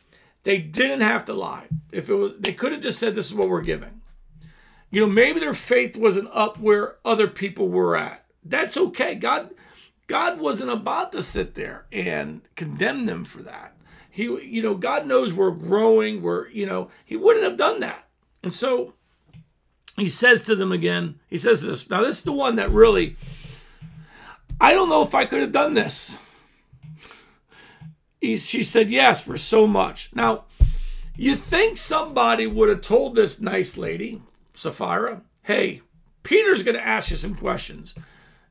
they 0.44 0.58
didn't 0.58 1.02
have 1.02 1.26
to 1.26 1.34
lie. 1.34 1.68
If 1.92 2.10
it 2.10 2.16
was, 2.16 2.38
they 2.40 2.54
could 2.54 2.72
have 2.72 2.82
just 2.82 2.98
said, 2.98 3.14
This 3.14 3.30
is 3.30 3.36
what 3.36 3.50
we're 3.50 3.62
giving. 3.62 4.02
You 4.90 5.02
know, 5.02 5.08
maybe 5.08 5.40
their 5.40 5.54
faith 5.54 5.96
wasn't 5.96 6.30
up 6.34 6.60
where 6.60 6.96
other 7.06 7.28
people 7.28 7.70
were 7.70 7.96
at. 7.96 8.26
That's 8.44 8.78
okay. 8.78 9.14
God 9.14 9.52
God 10.10 10.40
wasn't 10.40 10.72
about 10.72 11.12
to 11.12 11.22
sit 11.22 11.54
there 11.54 11.86
and 11.92 12.42
condemn 12.56 13.06
them 13.06 13.24
for 13.24 13.44
that. 13.44 13.78
He, 14.10 14.24
you 14.24 14.64
know, 14.64 14.74
God 14.74 15.06
knows 15.06 15.32
we're 15.32 15.52
growing. 15.52 16.24
We're, 16.24 16.50
you 16.50 16.66
know, 16.66 16.90
He 17.06 17.16
wouldn't 17.16 17.46
have 17.46 17.58
done 17.58 17.80
that. 17.82 18.08
And 18.42 18.52
so 18.52 18.96
He 19.96 20.10
says 20.10 20.42
to 20.42 20.56
them 20.56 20.72
again, 20.72 21.20
He 21.28 21.38
says 21.38 21.62
this. 21.62 21.88
Now, 21.92 22.02
this 22.02 22.18
is 22.18 22.24
the 22.24 22.34
one 22.34 22.56
that 22.56 22.72
really, 22.72 23.18
I 24.60 24.74
don't 24.74 24.90
know 24.90 25.04
if 25.04 25.14
I 25.14 25.26
could 25.26 25.42
have 25.42 25.52
done 25.52 25.74
this. 25.74 26.18
He, 28.20 28.36
she 28.38 28.64
said, 28.64 28.90
Yes, 28.90 29.24
for 29.24 29.38
so 29.38 29.68
much. 29.68 30.10
Now, 30.16 30.46
you 31.16 31.36
think 31.36 31.78
somebody 31.78 32.48
would 32.48 32.70
have 32.70 32.82
told 32.82 33.14
this 33.14 33.40
nice 33.40 33.78
lady, 33.78 34.24
Sapphira, 34.56 35.22
hey, 35.44 35.82
Peter's 36.24 36.64
going 36.64 36.78
to 36.78 36.86
ask 36.86 37.12
you 37.12 37.18
some 37.18 37.36
questions. 37.36 37.94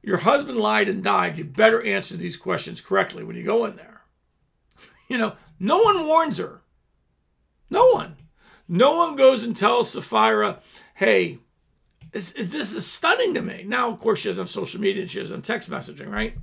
Your 0.09 0.17
husband 0.17 0.57
lied 0.57 0.88
and 0.88 1.05
died. 1.05 1.37
You 1.37 1.45
better 1.45 1.83
answer 1.83 2.17
these 2.17 2.38
questions 2.38 2.81
correctly 2.81 3.25
when 3.25 3.37
you 3.37 3.43
go 3.43 3.67
in 3.67 3.77
there. 3.77 4.00
You 5.07 5.19
know, 5.19 5.35
no 5.61 5.81
one 5.81 6.07
warns 6.07 6.38
her. 6.38 6.62
No 7.69 7.91
one. 7.91 8.17
No 8.67 8.97
one 8.97 9.17
goes 9.17 9.45
and 9.45 9.55
tells 9.55 9.91
Sapphira, 9.91 10.61
hey, 10.95 11.41
this, 12.11 12.33
this 12.33 12.75
is 12.75 12.87
stunning 12.87 13.35
to 13.35 13.43
me. 13.43 13.65
Now, 13.67 13.91
of 13.91 14.00
course, 14.00 14.21
she 14.21 14.31
doesn't 14.31 14.41
have 14.41 14.49
social 14.49 14.81
media 14.81 15.03
and 15.03 15.11
she 15.11 15.19
doesn't 15.19 15.37
have 15.37 15.45
text 15.45 15.71
messaging, 15.71 16.11
right? 16.11 16.38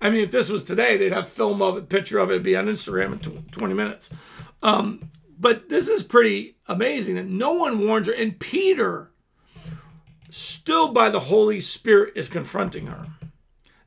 I 0.00 0.08
mean, 0.08 0.24
if 0.24 0.30
this 0.30 0.48
was 0.48 0.64
today, 0.64 0.96
they'd 0.96 1.12
have 1.12 1.28
film 1.28 1.60
of 1.60 1.76
it, 1.76 1.90
picture 1.90 2.20
of 2.20 2.30
it, 2.30 2.42
be 2.42 2.56
on 2.56 2.68
Instagram 2.68 3.12
in 3.22 3.42
20 3.50 3.74
minutes. 3.74 4.14
Um, 4.62 5.10
but 5.38 5.68
this 5.68 5.88
is 5.88 6.02
pretty 6.02 6.56
amazing 6.68 7.16
that 7.16 7.26
no 7.26 7.52
one 7.52 7.86
warns 7.86 8.06
her. 8.06 8.14
And 8.14 8.40
Peter, 8.40 9.09
still 10.30 10.92
by 10.92 11.10
the 11.10 11.20
Holy 11.20 11.60
Spirit, 11.60 12.12
is 12.16 12.28
confronting 12.28 12.86
her. 12.86 13.06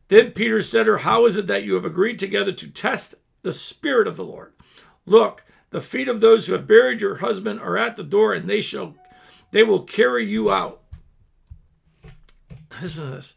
Then 0.08 0.32
Peter 0.32 0.62
said 0.62 0.84
to 0.84 0.92
her, 0.92 0.98
How 1.00 1.26
is 1.26 1.36
it 1.36 1.48
that 1.48 1.64
you 1.64 1.74
have 1.76 1.86
agreed 1.86 2.20
together 2.20 2.52
to 2.52 2.70
test 2.70 3.16
the 3.42 3.54
Spirit 3.54 4.08
of 4.08 4.16
the 4.16 4.26
Lord? 4.26 4.54
Look, 5.06 5.44
the 5.72 5.82
feet 5.82 6.08
of 6.08 6.22
those 6.22 6.48
who 6.48 6.54
have 6.54 6.68
buried 6.68 7.02
your 7.02 7.16
husband 7.16 7.60
are 7.60 7.78
at 7.78 7.98
the 7.98 8.04
door, 8.04 8.34
and 8.34 8.50
they 8.50 8.62
shall 8.62 8.96
they 9.52 9.64
will 9.64 9.84
carry 9.84 10.26
you 10.26 10.52
out. 10.52 10.82
Listen 12.82 13.06
to 13.06 13.16
this. 13.16 13.36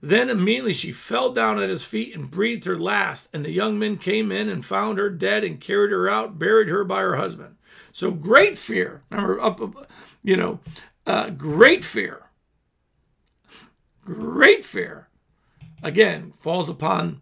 Then 0.00 0.28
immediately 0.28 0.74
she 0.74 0.92
fell 0.92 1.30
down 1.30 1.58
at 1.58 1.70
his 1.70 1.84
feet 1.84 2.14
and 2.14 2.30
breathed 2.30 2.66
her 2.66 2.76
last. 2.76 3.30
And 3.32 3.42
the 3.42 3.50
young 3.50 3.78
men 3.78 3.96
came 3.96 4.30
in 4.30 4.50
and 4.50 4.62
found 4.62 4.98
her 4.98 5.08
dead 5.08 5.44
and 5.44 5.58
carried 5.58 5.92
her 5.92 6.10
out, 6.10 6.38
buried 6.38 6.68
her 6.68 6.84
by 6.84 7.00
her 7.00 7.16
husband. 7.16 7.56
So 7.92 8.10
great 8.10 8.58
fear. 8.58 9.02
Remember, 9.10 9.40
up, 9.40 9.60
you 10.22 10.36
know, 10.36 10.60
uh, 11.06 11.30
great 11.30 11.84
fear. 11.84 12.23
Great 14.04 14.64
fear. 14.64 15.08
Again, 15.82 16.32
falls 16.32 16.68
upon 16.68 17.20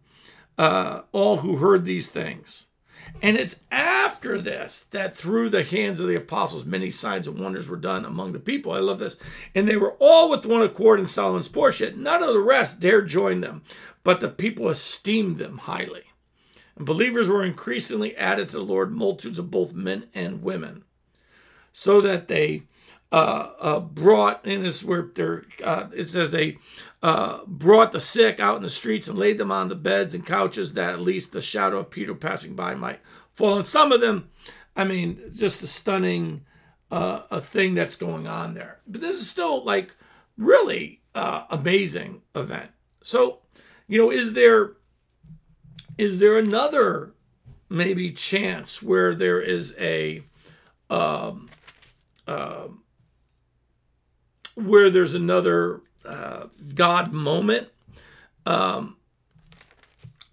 uh, 0.58 1.02
all 1.12 1.38
who 1.38 1.56
heard 1.56 1.84
these 1.84 2.10
things. 2.10 2.66
And 3.20 3.36
it's 3.36 3.64
after 3.70 4.40
this 4.40 4.82
that 4.90 5.16
through 5.16 5.48
the 5.48 5.64
hands 5.64 6.00
of 6.00 6.08
the 6.08 6.16
apostles, 6.16 6.64
many 6.64 6.90
signs 6.90 7.26
and 7.26 7.38
wonders 7.38 7.68
were 7.68 7.76
done 7.76 8.04
among 8.04 8.32
the 8.32 8.40
people. 8.40 8.72
I 8.72 8.78
love 8.78 8.98
this. 8.98 9.16
And 9.54 9.68
they 9.68 9.76
were 9.76 9.96
all 9.98 10.30
with 10.30 10.46
one 10.46 10.62
accord 10.62 11.00
in 11.00 11.06
Solomon's 11.06 11.48
porch, 11.48 11.80
yet 11.80 11.96
none 11.96 12.22
of 12.22 12.32
the 12.32 12.40
rest 12.40 12.80
dared 12.80 13.08
join 13.08 13.40
them, 13.40 13.62
but 14.04 14.20
the 14.20 14.28
people 14.28 14.68
esteemed 14.68 15.38
them 15.38 15.58
highly. 15.58 16.04
And 16.76 16.86
believers 16.86 17.28
were 17.28 17.44
increasingly 17.44 18.16
added 18.16 18.48
to 18.48 18.56
the 18.58 18.64
Lord, 18.64 18.92
multitudes 18.92 19.38
of 19.38 19.50
both 19.50 19.72
men 19.72 20.06
and 20.14 20.42
women, 20.42 20.84
so 21.72 22.00
that 22.00 22.28
they 22.28 22.62
uh, 23.12 23.52
uh, 23.60 23.80
brought, 23.80 24.44
and 24.46 24.64
this 24.64 24.82
where 24.82 25.10
they're, 25.14 25.44
uh, 25.62 25.88
it 25.94 26.08
says 26.08 26.32
they 26.32 26.56
uh, 27.02 27.40
brought 27.46 27.92
the 27.92 28.00
sick 28.00 28.40
out 28.40 28.56
in 28.56 28.62
the 28.62 28.70
streets 28.70 29.06
and 29.06 29.18
laid 29.18 29.36
them 29.36 29.52
on 29.52 29.68
the 29.68 29.76
beds 29.76 30.14
and 30.14 30.24
couches 30.24 30.72
that 30.72 30.94
at 30.94 31.00
least 31.00 31.32
the 31.32 31.42
shadow 31.42 31.80
of 31.80 31.90
Peter 31.90 32.14
passing 32.14 32.54
by 32.54 32.74
might 32.74 33.00
fall 33.30 33.54
on 33.54 33.64
some 33.64 33.92
of 33.92 34.00
them. 34.00 34.30
I 34.74 34.84
mean, 34.84 35.20
just 35.36 35.62
a 35.62 35.66
stunning 35.66 36.46
uh, 36.90 37.22
a 37.30 37.40
thing 37.40 37.74
that's 37.74 37.96
going 37.96 38.26
on 38.26 38.54
there. 38.54 38.80
But 38.86 39.00
this 39.00 39.20
is 39.20 39.28
still 39.28 39.64
like 39.64 39.94
really 40.36 41.00
uh, 41.14 41.44
amazing 41.50 42.22
event. 42.34 42.70
So, 43.02 43.40
you 43.88 43.98
know, 43.98 44.10
is 44.10 44.32
there 44.32 44.72
is 45.98 46.18
there 46.18 46.38
another 46.38 47.12
maybe 47.68 48.10
chance 48.12 48.82
where 48.82 49.14
there 49.14 49.40
is 49.40 49.74
a 49.78 50.22
um, 50.90 51.48
um, 52.26 52.81
where 54.54 54.90
there's 54.90 55.14
another 55.14 55.80
uh, 56.04 56.46
God 56.74 57.12
moment 57.12 57.68
um, 58.46 58.96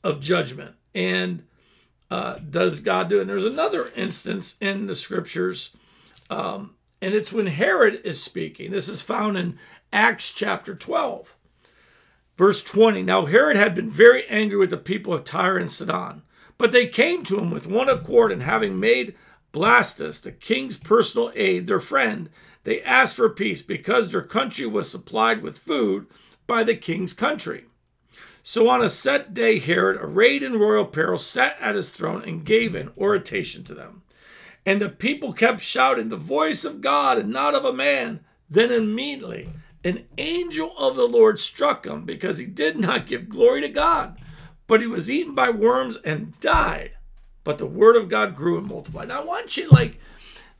of 0.03 0.19
judgment. 0.19 0.75
And 0.93 1.43
uh, 2.09 2.39
does 2.39 2.79
God 2.79 3.09
do 3.09 3.19
it? 3.19 3.21
And 3.21 3.29
there's 3.29 3.45
another 3.45 3.89
instance 3.95 4.57
in 4.59 4.88
the 4.88 4.95
scriptures, 4.95 5.75
um, 6.29 6.75
and 7.01 7.13
it's 7.13 7.31
when 7.31 7.47
Herod 7.47 8.01
is 8.03 8.21
speaking. 8.21 8.71
This 8.71 8.89
is 8.89 9.01
found 9.01 9.38
in 9.38 9.57
Acts 9.93 10.31
chapter 10.31 10.75
12, 10.75 11.35
verse 12.35 12.63
20. 12.63 13.03
Now, 13.03 13.25
Herod 13.25 13.57
had 13.57 13.75
been 13.75 13.89
very 13.89 14.27
angry 14.27 14.57
with 14.57 14.71
the 14.71 14.77
people 14.77 15.13
of 15.13 15.23
Tyre 15.23 15.57
and 15.57 15.71
Sidon, 15.71 16.23
but 16.57 16.71
they 16.71 16.88
came 16.88 17.23
to 17.25 17.39
him 17.39 17.51
with 17.51 17.67
one 17.67 17.89
accord, 17.89 18.31
and 18.31 18.43
having 18.43 18.79
made 18.79 19.15
Blastus, 19.53 20.21
the 20.21 20.31
king's 20.31 20.77
personal 20.77 21.31
aide, 21.35 21.67
their 21.67 21.79
friend, 21.79 22.29
they 22.69 22.83
asked 22.83 23.15
for 23.15 23.29
peace 23.31 23.63
because 23.63 24.11
their 24.11 24.21
country 24.21 24.67
was 24.67 24.88
supplied 24.88 25.41
with 25.41 25.57
food 25.57 26.05
by 26.45 26.63
the 26.63 26.75
king's 26.75 27.13
country. 27.13 27.65
So 28.43 28.69
on 28.69 28.83
a 28.83 28.91
set 28.91 29.33
day, 29.33 29.57
Herod, 29.57 29.97
arrayed 29.99 30.43
in 30.43 30.59
royal 30.59 30.83
apparel, 30.83 31.17
sat 31.17 31.57
at 31.59 31.73
his 31.73 31.89
throne 31.89 32.21
and 32.23 32.45
gave 32.45 32.75
an 32.75 32.91
oration 32.95 33.63
to 33.63 33.73
them. 33.73 34.03
And 34.67 34.79
the 34.79 34.89
people 34.89 35.33
kept 35.33 35.61
shouting, 35.61 36.09
The 36.09 36.15
voice 36.15 36.63
of 36.63 36.79
God 36.79 37.17
and 37.17 37.31
not 37.31 37.55
of 37.55 37.65
a 37.65 37.73
man. 37.73 38.19
Then 38.47 38.71
immediately 38.71 39.49
an 39.83 40.05
angel 40.19 40.71
of 40.77 40.95
the 40.95 41.07
Lord 41.07 41.39
struck 41.39 41.88
him 41.88 42.05
because 42.05 42.38
he 42.38 42.45
did 42.45 42.77
not 42.77 43.07
give 43.07 43.29
glory 43.29 43.61
to 43.61 43.69
God, 43.69 44.21
but 44.67 44.79
he 44.79 44.85
was 44.85 45.09
eaten 45.09 45.33
by 45.33 45.49
worms 45.49 45.97
and 46.05 46.39
died. 46.39 46.91
But 47.43 47.57
the 47.57 47.65
word 47.65 47.95
of 47.95 48.09
God 48.09 48.35
grew 48.35 48.59
and 48.59 48.67
multiplied. 48.67 49.07
Now 49.07 49.23
I 49.23 49.25
want 49.25 49.57
you 49.57 49.69
like 49.69 49.99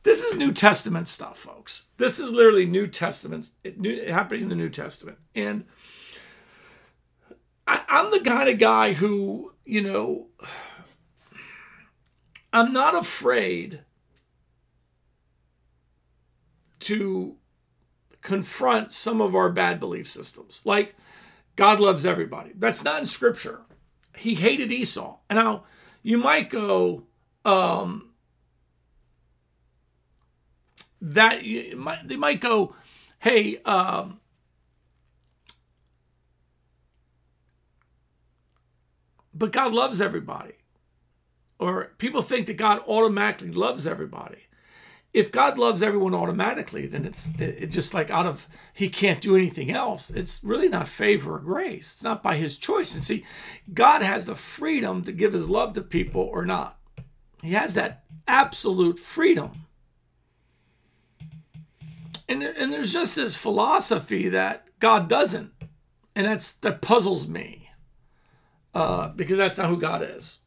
this 0.02 0.22
is 0.22 0.36
New 0.36 0.52
Testament 0.52 1.08
stuff, 1.08 1.38
folks. 1.38 1.86
This 1.96 2.18
is 2.18 2.32
literally 2.32 2.66
New 2.66 2.86
Testament 2.86 3.50
it, 3.64 4.08
happening 4.08 4.44
in 4.44 4.48
the 4.48 4.54
New 4.54 4.70
Testament, 4.70 5.18
and 5.34 5.64
I, 7.66 7.82
I'm 7.88 8.10
the 8.10 8.20
kind 8.20 8.48
of 8.48 8.58
guy 8.58 8.94
who, 8.94 9.54
you 9.64 9.82
know, 9.82 10.28
I'm 12.52 12.72
not 12.72 12.96
afraid 12.96 13.82
to 16.80 17.36
confront 18.22 18.92
some 18.92 19.20
of 19.20 19.34
our 19.34 19.50
bad 19.50 19.78
belief 19.78 20.08
systems. 20.08 20.62
Like 20.64 20.94
God 21.56 21.78
loves 21.78 22.04
everybody. 22.04 22.52
That's 22.56 22.82
not 22.82 23.00
in 23.00 23.06
scripture. 23.06 23.60
He 24.16 24.34
hated 24.34 24.72
Esau. 24.72 25.18
And 25.28 25.38
now 25.38 25.64
you 26.02 26.18
might 26.18 26.50
go, 26.50 27.04
um, 27.44 28.09
that 31.00 31.42
they 31.42 32.16
might 32.16 32.40
go, 32.40 32.74
hey, 33.20 33.58
um, 33.62 34.20
but 39.34 39.52
God 39.52 39.72
loves 39.72 40.00
everybody. 40.00 40.54
Or 41.58 41.92
people 41.98 42.22
think 42.22 42.46
that 42.46 42.56
God 42.56 42.82
automatically 42.86 43.52
loves 43.52 43.86
everybody. 43.86 44.38
If 45.12 45.32
God 45.32 45.58
loves 45.58 45.82
everyone 45.82 46.14
automatically, 46.14 46.86
then 46.86 47.04
it's 47.04 47.30
it, 47.38 47.66
just 47.66 47.92
like 47.92 48.10
out 48.10 48.26
of 48.26 48.46
He 48.72 48.88
can't 48.88 49.20
do 49.20 49.36
anything 49.36 49.70
else. 49.70 50.08
It's 50.08 50.42
really 50.42 50.68
not 50.68 50.88
favor 50.88 51.34
or 51.34 51.40
grace. 51.40 51.92
It's 51.92 52.04
not 52.04 52.22
by 52.22 52.36
His 52.36 52.56
choice. 52.56 52.94
And 52.94 53.02
see, 53.02 53.24
God 53.74 54.02
has 54.02 54.24
the 54.24 54.36
freedom 54.36 55.02
to 55.02 55.12
give 55.12 55.32
His 55.32 55.50
love 55.50 55.74
to 55.74 55.82
people 55.82 56.22
or 56.22 56.46
not. 56.46 56.78
He 57.42 57.52
has 57.52 57.74
that 57.74 58.04
absolute 58.28 58.98
freedom 58.98 59.66
and 62.30 62.42
and 62.42 62.72
there's 62.72 62.92
just 62.92 63.16
this 63.16 63.34
philosophy 63.34 64.28
that 64.28 64.66
God 64.78 65.08
doesn't, 65.08 65.52
and 66.14 66.26
that's 66.26 66.52
that 66.58 66.80
puzzles 66.80 67.28
me, 67.28 67.70
uh, 68.72 69.08
because 69.08 69.36
that's 69.36 69.58
not 69.58 69.68
who 69.68 69.76
God 69.76 70.02
is. 70.02 70.38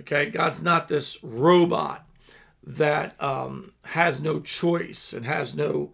Okay, 0.00 0.30
God's 0.30 0.62
not 0.62 0.88
this 0.88 1.22
robot 1.22 2.06
that 2.62 3.20
um, 3.22 3.72
has 3.84 4.20
no 4.20 4.40
choice 4.40 5.12
and 5.12 5.26
has 5.26 5.54
no 5.54 5.92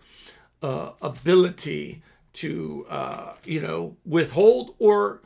uh, 0.62 0.92
ability 1.00 2.02
to 2.34 2.86
uh, 2.90 3.34
you 3.44 3.62
know 3.62 3.96
withhold 4.04 4.74
or 4.78 5.22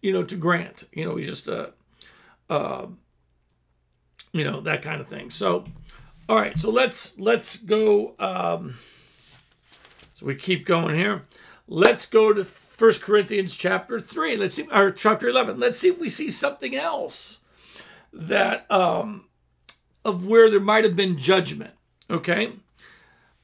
you 0.00 0.12
know 0.12 0.22
to 0.22 0.36
grant. 0.36 0.84
You 0.92 1.04
know, 1.04 1.16
he's 1.16 1.28
just 1.28 1.48
a 1.48 1.72
uh, 2.48 2.86
you 4.32 4.44
know 4.44 4.60
that 4.60 4.82
kind 4.82 5.00
of 5.00 5.08
thing. 5.08 5.30
So, 5.30 5.64
all 6.28 6.36
right, 6.36 6.56
so 6.56 6.70
let's 6.70 7.18
let's 7.18 7.56
go. 7.56 8.14
Um, 8.20 8.76
so 10.18 10.26
we 10.26 10.34
keep 10.34 10.66
going 10.66 10.96
here. 10.96 11.26
Let's 11.68 12.04
go 12.04 12.32
to 12.32 12.42
1 12.42 12.92
Corinthians 12.94 13.56
chapter 13.56 14.00
3. 14.00 14.36
Let's 14.36 14.54
see, 14.54 14.66
or 14.72 14.90
chapter 14.90 15.28
11. 15.28 15.60
Let's 15.60 15.78
see 15.78 15.90
if 15.90 16.00
we 16.00 16.08
see 16.08 16.28
something 16.28 16.74
else 16.74 17.38
that 18.12 18.68
um, 18.68 19.26
of 20.04 20.26
where 20.26 20.50
there 20.50 20.58
might 20.58 20.82
have 20.82 20.96
been 20.96 21.18
judgment. 21.18 21.70
Okay. 22.10 22.54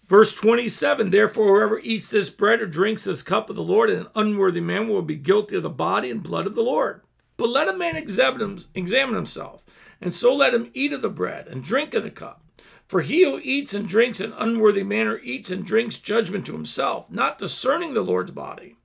Verse 0.09 0.35
27 0.35 1.11
Therefore, 1.11 1.59
whoever 1.59 1.79
eats 1.79 2.11
this 2.11 2.29
bread 2.31 2.61
or 2.61 2.67
drinks 2.67 3.05
this 3.05 3.23
cup 3.23 3.49
of 3.49 3.55
the 3.55 3.63
Lord 3.63 3.89
in 3.89 4.01
an 4.01 4.09
unworthy 4.17 4.61
manner 4.61 4.87
will 4.87 5.03
be 5.03 5.15
guilty 5.15 5.55
of 5.55 5.63
the 5.63 5.71
body 5.71 6.11
and 6.11 6.25
blood 6.25 6.49
of 6.49 6.57
the 6.57 6.63
Lord. 6.63 7.03
But 7.37 7.51
let 7.51 7.69
a 7.69 7.77
man 7.77 7.95
examine, 7.95 8.59
examine 8.75 9.15
himself, 9.15 9.65
and 10.01 10.13
so 10.13 10.35
let 10.35 10.53
him 10.53 10.73
eat 10.75 10.93
of 10.93 11.03
the 11.03 11.09
bread 11.09 11.47
and 11.47 11.63
drink 11.63 11.95
of 11.95 12.03
the 12.03 12.11
cup. 12.11 12.44
For 12.87 13.01
he 13.01 13.25
who 13.25 13.41
eats 13.43 13.73
and 13.75 13.89
drinks 13.89 14.21
in 14.21 14.33
unworthy 14.33 14.83
manner 14.83 15.19
eats 15.23 15.51
and 15.51 15.65
drinks 15.65 15.99
judgment 15.99 16.47
to 16.47 16.53
himself, 16.53 17.11
not 17.11 17.39
discerning 17.39 17.95
the 17.95 18.03
Lord's 18.03 18.31
body. 18.31 18.77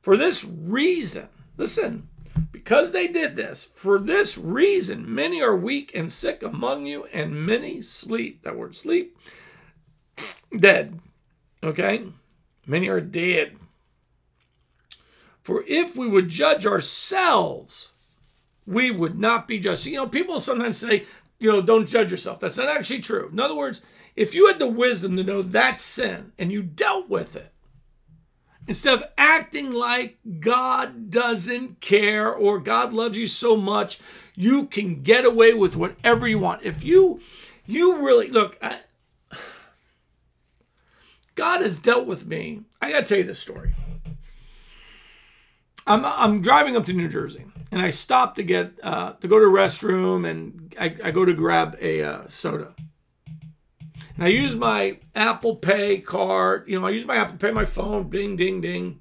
For 0.00 0.16
this 0.16 0.44
reason, 0.44 1.28
listen, 1.56 2.08
because 2.50 2.92
they 2.92 3.06
did 3.06 3.36
this, 3.36 3.64
for 3.64 3.98
this 3.98 4.36
reason, 4.36 5.12
many 5.12 5.40
are 5.40 5.56
weak 5.56 5.92
and 5.94 6.10
sick 6.10 6.42
among 6.42 6.86
you, 6.86 7.04
and 7.12 7.46
many 7.46 7.80
sleep. 7.80 8.42
That 8.42 8.56
word 8.56 8.74
sleep, 8.74 9.16
dead. 10.54 11.00
Okay? 11.62 12.06
Many 12.66 12.88
are 12.88 13.00
dead. 13.00 13.56
For 15.42 15.62
if 15.68 15.96
we 15.96 16.08
would 16.08 16.28
judge 16.28 16.66
ourselves, 16.66 17.92
we 18.66 18.90
would 18.90 19.18
not 19.18 19.46
be 19.46 19.58
judged. 19.58 19.86
You 19.86 19.96
know, 19.96 20.08
people 20.08 20.40
sometimes 20.40 20.78
say, 20.78 21.04
you 21.38 21.50
know, 21.50 21.60
don't 21.60 21.86
judge 21.86 22.10
yourself. 22.10 22.40
That's 22.40 22.56
not 22.56 22.68
actually 22.68 23.00
true. 23.00 23.28
In 23.32 23.40
other 23.40 23.54
words, 23.54 23.84
if 24.16 24.34
you 24.34 24.46
had 24.46 24.58
the 24.58 24.68
wisdom 24.68 25.16
to 25.16 25.24
know 25.24 25.42
that's 25.42 25.82
sin 25.82 26.32
and 26.38 26.52
you 26.52 26.62
dealt 26.62 27.08
with 27.08 27.36
it, 27.36 27.52
instead 28.66 28.94
of 28.94 29.04
acting 29.18 29.72
like 29.72 30.18
God 30.40 31.10
doesn't 31.10 31.80
care 31.80 32.32
or 32.32 32.58
God 32.58 32.92
loves 32.92 33.16
you 33.16 33.26
so 33.26 33.56
much, 33.56 34.00
you 34.34 34.66
can 34.66 35.02
get 35.02 35.24
away 35.24 35.52
with 35.54 35.76
whatever 35.76 36.26
you 36.26 36.38
want. 36.38 36.62
If 36.62 36.84
you, 36.84 37.20
you 37.66 38.04
really 38.04 38.28
look, 38.28 38.56
I, 38.62 38.80
God 41.34 41.62
has 41.62 41.78
dealt 41.78 42.06
with 42.06 42.26
me. 42.26 42.62
I 42.80 42.92
got 42.92 43.00
to 43.00 43.06
tell 43.06 43.18
you 43.18 43.24
this 43.24 43.40
story. 43.40 43.74
I'm, 45.86 46.04
I'm 46.04 46.40
driving 46.40 46.76
up 46.76 46.86
to 46.86 46.92
New 46.92 47.08
Jersey 47.08 47.44
and 47.74 47.82
I 47.82 47.90
stop 47.90 48.36
to 48.36 48.44
get 48.44 48.72
uh, 48.84 49.14
to 49.14 49.26
go 49.26 49.40
to 49.40 49.46
restroom 49.46 50.30
and 50.30 50.72
I, 50.78 50.96
I 51.02 51.10
go 51.10 51.24
to 51.24 51.34
grab 51.34 51.76
a 51.80 52.02
uh, 52.02 52.28
soda. 52.28 52.72
And 54.14 54.24
I 54.24 54.28
use 54.28 54.54
my 54.54 54.98
Apple 55.16 55.56
Pay 55.56 55.98
card. 55.98 56.68
You 56.68 56.78
know, 56.78 56.86
I 56.86 56.90
use 56.90 57.04
my 57.04 57.16
Apple 57.16 57.36
Pay, 57.36 57.50
my 57.50 57.64
phone, 57.64 58.10
ding, 58.10 58.36
ding, 58.36 58.60
ding, 58.60 59.00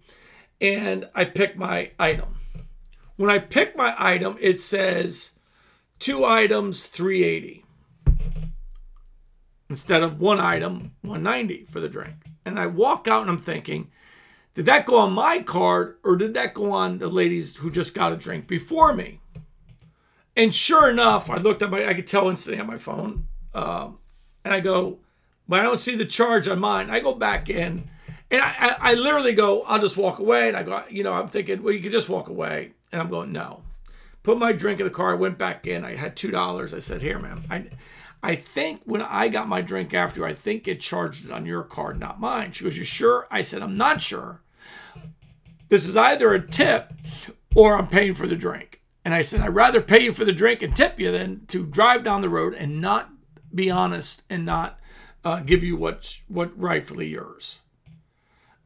and 0.60 1.08
I 1.13 1.25
pick 1.25 1.56
my 1.56 1.92
item. 2.00 2.39
When 3.15 3.30
I 3.30 3.38
pick 3.38 3.77
my 3.77 3.94
item, 3.96 4.38
it 4.42 4.60
says 4.60 5.34
two 6.00 6.25
items, 6.25 6.88
380 6.88 7.63
instead 9.70 10.01
of 10.01 10.20
one 10.20 10.39
item, 10.39 10.96
190 11.01 11.65
for 11.65 11.80
the 11.80 11.89
drink. 11.89 12.15
And 12.44 12.60
I 12.60 12.65
walk 12.65 13.08
out 13.08 13.22
and 13.22 13.30
I'm 13.30 13.38
thinking, 13.38 13.92
did 14.56 14.66
that 14.66 14.86
go 14.86 14.98
on 14.98 15.14
my 15.14 15.42
card 15.42 15.98
or 16.04 16.16
did 16.16 16.34
that 16.36 16.54
go 16.54 16.72
on 16.72 17.00
the 17.00 17.08
ladies 17.08 17.58
who 17.58 17.72
just 17.72 17.96
got 17.96 18.12
a 18.12 18.18
drink 18.18 18.48
before 18.48 18.94
me? 18.94 19.20
And 20.36 20.54
sure 20.54 20.90
enough, 20.90 21.30
I 21.30 21.38
looked 21.38 21.62
at 21.62 21.70
my, 21.70 21.88
I 21.88 21.94
could 21.94 22.08
tell 22.08 22.30
instantly 22.30 22.60
on 22.60 22.68
my 22.68 22.78
phone. 22.78 23.28
Um, 23.54 24.00
and 24.44 24.54
I 24.54 24.60
go, 24.60 25.00
but 25.48 25.60
I 25.60 25.64
don't 25.64 25.78
see 25.78 25.96
the 25.96 26.06
charge 26.06 26.48
on 26.48 26.60
mine, 26.60 26.90
I 26.90 27.00
go 27.00 27.14
back 27.14 27.50
in 27.50 27.90
and 28.34 28.42
I, 28.42 28.56
I, 28.60 28.76
I 28.80 28.94
literally 28.96 29.34
go, 29.34 29.62
I'll 29.62 29.80
just 29.80 29.96
walk 29.96 30.18
away. 30.18 30.48
And 30.48 30.58
I 30.58 30.64
go, 30.64 30.84
you 30.90 31.04
know, 31.04 31.14
I'm 31.14 31.28
thinking, 31.28 31.62
well, 31.62 31.72
you 31.72 31.82
could 31.82 31.92
just 31.92 32.10
walk 32.10 32.30
away. 32.30 32.72
And 32.92 33.00
I'm 33.00 33.10
going, 33.10 33.32
no. 33.32 33.62
Put 34.24 34.40
my 34.40 34.54
drink 34.54 34.80
in 34.80 34.88
the 34.88 34.92
car, 34.92 35.12
I 35.12 35.16
went 35.16 35.38
back 35.38 35.68
in. 35.68 35.86
I 35.86 35.96
had 35.96 36.16
$2. 36.16 36.74
I 36.74 36.80
said, 36.80 37.04
here, 37.04 37.20
man. 37.20 37.44
I, 37.52 37.66
I 38.24 38.36
think 38.36 38.82
when 38.86 39.04
I 39.04 39.28
got 39.28 39.48
my 39.48 39.62
drink 39.62 39.94
after 39.94 40.26
I 40.26 40.34
think 40.34 40.68
it 40.68 40.80
charged 40.80 41.26
it 41.26 41.32
on 41.32 41.46
your 41.46 41.62
card, 41.62 42.00
not 42.00 42.20
mine. 42.20 42.54
She 42.54 42.64
goes, 42.64 42.78
You 42.78 42.86
sure? 42.86 43.28
I 43.30 43.44
said, 43.44 43.62
I'm 43.62 43.78
not 43.78 44.02
sure. 44.02 44.42
This 45.74 45.88
is 45.88 45.98
either 45.98 46.32
a 46.36 46.48
tip 46.48 46.94
or 47.56 47.76
I'm 47.76 47.88
paying 47.88 48.14
for 48.14 48.28
the 48.28 48.36
drink. 48.36 48.80
And 49.04 49.12
I 49.12 49.24
said, 49.24 49.42
I'd 49.42 49.56
rather 49.56 49.82
pay 49.82 50.04
you 50.04 50.14
for 50.14 50.24
the 50.24 50.32
drink 50.32 50.62
and 50.62 50.76
tip 50.76 51.00
you 51.00 51.12
than 51.12 51.48
to 51.48 51.66
drive 51.66 52.04
down 52.04 52.22
the 52.22 52.30
road 52.30 52.54
and 52.54 52.80
not 52.80 53.10
be 53.56 53.72
honest 53.72 54.22
and 54.30 54.46
not 54.46 54.80
uh, 55.26 55.40
give 55.40 55.64
you 55.64 55.76
what 55.76 56.20
what 56.28 56.56
rightfully 56.56 57.08
yours. 57.08 57.62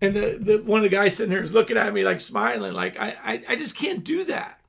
And 0.01 0.17
the, 0.17 0.37
the 0.37 0.57
one 0.57 0.79
of 0.79 0.83
the 0.83 0.89
guys 0.89 1.15
sitting 1.15 1.31
here 1.31 1.41
is 1.41 1.53
looking 1.53 1.77
at 1.77 1.93
me 1.93 2.03
like 2.03 2.19
smiling, 2.19 2.73
like 2.73 2.99
I, 2.99 3.15
I, 3.23 3.43
I 3.47 3.55
just 3.55 3.77
can't 3.77 4.03
do 4.03 4.25
that. 4.25 4.59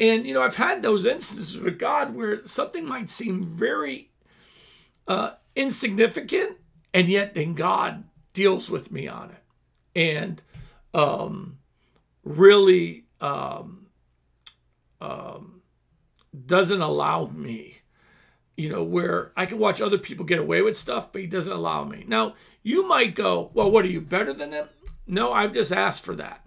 And, 0.00 0.26
you 0.26 0.34
know, 0.34 0.42
I've 0.42 0.56
had 0.56 0.82
those 0.82 1.06
instances 1.06 1.60
with 1.60 1.78
God 1.78 2.12
where 2.12 2.44
something 2.44 2.84
might 2.84 3.08
seem 3.08 3.44
very 3.44 4.10
uh, 5.06 5.34
insignificant, 5.54 6.56
and 6.92 7.08
yet 7.08 7.36
then 7.36 7.54
God 7.54 8.02
deals 8.32 8.68
with 8.68 8.90
me 8.90 9.06
on 9.06 9.30
it 9.30 9.44
and 9.98 10.42
um, 10.94 11.58
really 12.24 13.04
um, 13.20 13.86
um, 15.00 15.62
doesn't 16.46 16.80
allow 16.80 17.26
me, 17.26 17.78
you 18.56 18.68
know, 18.70 18.82
where 18.82 19.32
I 19.36 19.46
can 19.46 19.58
watch 19.58 19.80
other 19.80 19.98
people 19.98 20.24
get 20.24 20.38
away 20.38 20.62
with 20.62 20.76
stuff, 20.76 21.12
but 21.12 21.20
He 21.20 21.26
doesn't 21.26 21.52
allow 21.52 21.84
me. 21.84 22.04
Now, 22.06 22.34
you 22.62 22.86
might 22.86 23.14
go, 23.14 23.50
well, 23.54 23.70
what 23.70 23.84
are 23.84 23.88
you 23.88 24.00
better 24.00 24.32
than 24.32 24.50
them? 24.50 24.68
No, 25.06 25.32
I've 25.32 25.54
just 25.54 25.72
asked 25.72 26.04
for 26.04 26.14
that. 26.16 26.46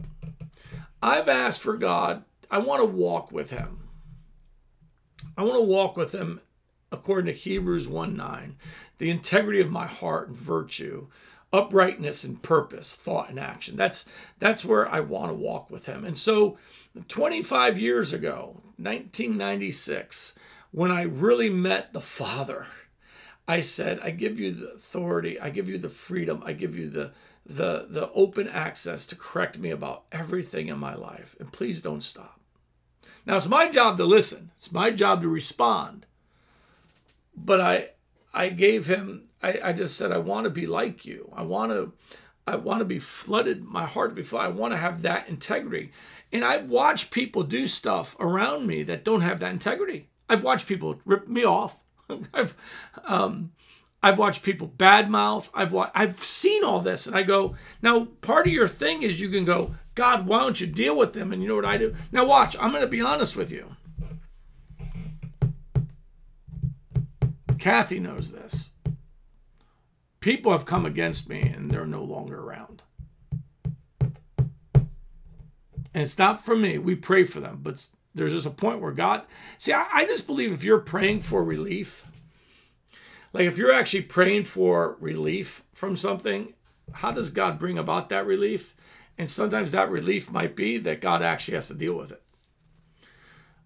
I've 1.01 1.29
asked 1.29 1.61
for 1.61 1.77
God 1.77 2.23
I 2.51 2.57
want 2.57 2.81
to 2.81 2.85
walk 2.85 3.31
with 3.31 3.49
him. 3.49 3.87
I 5.37 5.43
want 5.43 5.55
to 5.55 5.61
walk 5.61 5.95
with 5.95 6.13
him 6.13 6.41
according 6.91 7.33
to 7.33 7.39
Hebrews 7.39 7.87
1 7.87 8.15
9. 8.15 8.57
The 8.97 9.09
integrity 9.09 9.61
of 9.61 9.71
my 9.71 9.87
heart 9.87 10.27
and 10.27 10.37
virtue, 10.37 11.07
uprightness 11.53 12.23
and 12.23 12.41
purpose, 12.41 12.95
thought 12.95 13.29
and 13.29 13.39
action. 13.39 13.75
That's 13.75 14.09
that's 14.39 14.65
where 14.65 14.87
I 14.87 14.99
want 15.01 15.31
to 15.31 15.35
walk 15.35 15.69
with 15.69 15.85
him. 15.85 16.05
And 16.05 16.17
so 16.17 16.57
25 17.07 17.77
years 17.79 18.13
ago, 18.13 18.61
1996, 18.77 20.35
when 20.71 20.91
I 20.91 21.03
really 21.03 21.49
met 21.49 21.93
the 21.93 22.01
Father, 22.01 22.67
I 23.47 23.61
said, 23.61 23.99
I 24.01 24.11
give 24.11 24.39
you 24.39 24.51
the 24.51 24.71
authority, 24.71 25.39
I 25.39 25.49
give 25.49 25.67
you 25.67 25.77
the 25.77 25.89
freedom, 25.89 26.41
I 26.45 26.53
give 26.53 26.75
you 26.77 26.89
the 26.89 27.11
the 27.45 27.87
the 27.89 28.09
open 28.11 28.47
access 28.47 29.05
to 29.07 29.15
correct 29.15 29.57
me 29.57 29.71
about 29.71 30.03
everything 30.11 30.67
in 30.67 30.77
my 30.77 30.93
life. 30.93 31.35
And 31.39 31.51
please 31.51 31.81
don't 31.81 32.03
stop. 32.03 32.39
Now 33.25 33.37
it's 33.37 33.47
my 33.47 33.69
job 33.69 33.97
to 33.97 34.05
listen. 34.05 34.51
It's 34.57 34.71
my 34.71 34.91
job 34.91 35.21
to 35.21 35.27
respond. 35.27 36.05
But 37.35 37.61
I 37.61 37.89
I 38.33 38.49
gave 38.49 38.87
him 38.87 39.23
I, 39.41 39.59
I 39.63 39.73
just 39.73 39.97
said 39.97 40.11
I 40.11 40.17
want 40.17 40.45
to 40.45 40.49
be 40.49 40.65
like 40.65 41.05
you. 41.05 41.31
I 41.35 41.43
want 41.43 41.71
to 41.71 41.93
I 42.47 42.55
want 42.55 42.79
to 42.79 42.85
be 42.85 42.99
flooded, 42.99 43.63
my 43.63 43.85
heart 43.85 44.15
be 44.15 44.23
flooded. 44.23 44.51
I 44.51 44.59
want 44.59 44.73
to 44.73 44.77
have 44.77 45.03
that 45.03 45.29
integrity. 45.29 45.91
And 46.31 46.43
I've 46.43 46.69
watched 46.69 47.11
people 47.11 47.43
do 47.43 47.67
stuff 47.67 48.15
around 48.19 48.65
me 48.65 48.83
that 48.83 49.03
don't 49.03 49.21
have 49.21 49.39
that 49.39 49.51
integrity. 49.51 50.09
I've 50.29 50.43
watched 50.43 50.67
people 50.67 50.99
rip 51.05 51.27
me 51.27 51.43
off. 51.43 51.77
I've 52.33 52.55
um, 53.03 53.51
I've 54.03 54.17
watched 54.17 54.43
people 54.43 54.71
badmouth. 54.77 55.49
I've 55.53 55.73
wa- 55.73 55.91
I've 55.93 56.15
seen 56.15 56.63
all 56.63 56.81
this, 56.81 57.05
and 57.05 57.15
I 57.15 57.23
go 57.23 57.55
now. 57.81 58.05
Part 58.21 58.47
of 58.47 58.53
your 58.53 58.67
thing 58.67 59.03
is 59.03 59.19
you 59.19 59.29
can 59.29 59.45
go, 59.45 59.75
God, 59.93 60.25
why 60.25 60.39
don't 60.39 60.59
you 60.59 60.67
deal 60.67 60.97
with 60.97 61.13
them? 61.13 61.31
And 61.31 61.41
you 61.41 61.47
know 61.49 61.55
what 61.55 61.65
I 61.65 61.77
do? 61.77 61.93
Now 62.11 62.25
watch. 62.25 62.55
I'm 62.59 62.71
going 62.71 62.81
to 62.81 62.87
be 62.87 63.01
honest 63.01 63.35
with 63.35 63.51
you. 63.51 63.75
Kathy 67.61 67.99
knows 67.99 68.31
this. 68.31 68.69
People 70.19 70.51
have 70.51 70.65
come 70.65 70.85
against 70.85 71.29
me, 71.29 71.41
and 71.41 71.71
they're 71.71 71.85
no 71.85 72.03
longer 72.03 72.39
around. 72.39 72.83
And 75.93 76.03
it's 76.03 76.17
not 76.17 76.43
for 76.43 76.55
me. 76.55 76.77
We 76.77 76.95
pray 76.95 77.23
for 77.23 77.39
them, 77.39 77.59
but 77.63 77.87
there's 78.13 78.33
just 78.33 78.45
a 78.45 78.51
point 78.51 78.81
where 78.81 78.91
God. 78.91 79.23
See, 79.57 79.73
I, 79.73 79.87
I 79.93 80.05
just 80.05 80.27
believe 80.27 80.51
if 80.51 80.63
you're 80.63 80.79
praying 80.79 81.21
for 81.21 81.43
relief 81.43 82.05
like 83.33 83.45
if 83.45 83.57
you're 83.57 83.71
actually 83.71 84.03
praying 84.03 84.43
for 84.43 84.97
relief 84.99 85.63
from 85.73 85.95
something, 85.95 86.53
how 86.93 87.11
does 87.11 87.29
God 87.29 87.57
bring 87.57 87.77
about 87.77 88.09
that 88.09 88.25
relief? 88.25 88.75
And 89.17 89.29
sometimes 89.29 89.71
that 89.71 89.89
relief 89.89 90.31
might 90.31 90.55
be 90.55 90.77
that 90.79 91.01
God 91.01 91.21
actually 91.21 91.55
has 91.55 91.67
to 91.67 91.73
deal 91.73 91.93
with 91.93 92.11
it. 92.11 92.21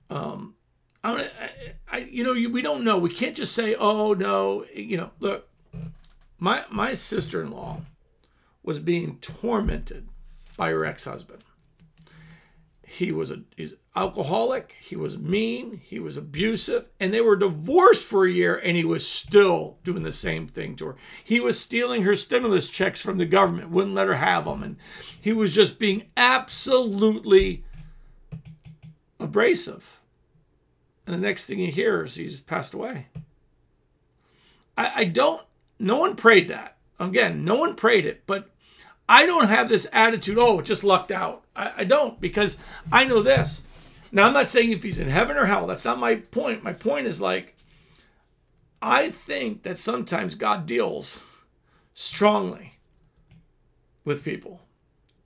Um, 0.09 0.54
I, 1.05 1.29
I 1.91 1.97
you 1.99 2.23
know, 2.23 2.33
we 2.33 2.61
don't 2.61 2.83
know. 2.83 2.97
We 2.97 3.09
can't 3.09 3.35
just 3.35 3.53
say, 3.53 3.75
"Oh 3.75 4.13
no," 4.13 4.65
you 4.73 4.97
know. 4.97 5.11
Look, 5.19 5.47
my 6.39 6.65
my 6.71 6.93
sister-in-law 6.93 7.81
was 8.63 8.79
being 8.79 9.17
tormented 9.19 10.07
by 10.57 10.71
her 10.71 10.85
ex-husband, 10.85 11.43
he 12.87 13.11
was 13.11 13.31
a 13.31 13.41
he's 13.55 13.73
alcoholic, 13.95 14.75
he 14.79 14.95
was 14.95 15.17
mean, 15.17 15.81
he 15.83 15.99
was 15.99 16.17
abusive, 16.17 16.89
and 16.99 17.13
they 17.13 17.21
were 17.21 17.35
divorced 17.35 18.05
for 18.05 18.25
a 18.25 18.31
year 18.31 18.55
and 18.55 18.77
he 18.77 18.85
was 18.85 19.07
still 19.07 19.77
doing 19.83 20.03
the 20.03 20.11
same 20.11 20.47
thing 20.47 20.75
to 20.75 20.87
her. 20.87 20.95
He 21.23 21.39
was 21.39 21.59
stealing 21.59 22.03
her 22.03 22.15
stimulus 22.15 22.69
checks 22.69 23.01
from 23.01 23.17
the 23.17 23.25
government, 23.25 23.69
wouldn't 23.69 23.95
let 23.95 24.07
her 24.07 24.15
have 24.15 24.45
them, 24.45 24.63
and 24.63 24.77
he 25.19 25.33
was 25.33 25.53
just 25.53 25.79
being 25.79 26.03
absolutely 26.15 27.63
abrasive. 29.19 29.94
And 31.05 31.13
the 31.13 31.19
next 31.19 31.45
thing 31.45 31.59
you 31.59 31.71
hear 31.71 32.03
is 32.03 32.15
he's 32.15 32.39
passed 32.39 32.73
away. 32.73 33.07
I, 34.77 34.91
I 34.95 35.03
don't, 35.05 35.43
no 35.79 35.99
one 35.99 36.15
prayed 36.15 36.47
that. 36.49 36.77
Again, 36.99 37.43
no 37.43 37.57
one 37.59 37.75
prayed 37.75 38.05
it, 38.05 38.23
but 38.25 38.49
I 39.07 39.25
don't 39.25 39.49
have 39.49 39.69
this 39.69 39.87
attitude, 39.93 40.37
oh, 40.37 40.59
it 40.59 40.65
just 40.65 40.83
lucked 40.83 41.11
out. 41.11 41.43
I, 41.55 41.73
I 41.77 41.83
don't 41.83 42.19
because 42.19 42.57
I 42.91 43.05
know 43.05 43.21
this. 43.21 43.63
Now, 44.11 44.27
I'm 44.27 44.33
not 44.33 44.47
saying 44.47 44.71
if 44.71 44.83
he's 44.83 44.99
in 44.99 45.09
heaven 45.09 45.35
or 45.37 45.45
hell. 45.45 45.67
That's 45.67 45.85
not 45.85 45.99
my 45.99 46.15
point. 46.15 46.63
My 46.63 46.73
point 46.73 47.05
is 47.05 47.19
like, 47.19 47.55
I 48.81 49.09
think 49.09 49.63
that 49.63 49.77
sometimes 49.77 50.35
God 50.35 50.65
deals 50.65 51.19
strongly 51.93 52.73
with 54.05 54.23
people. 54.23 54.61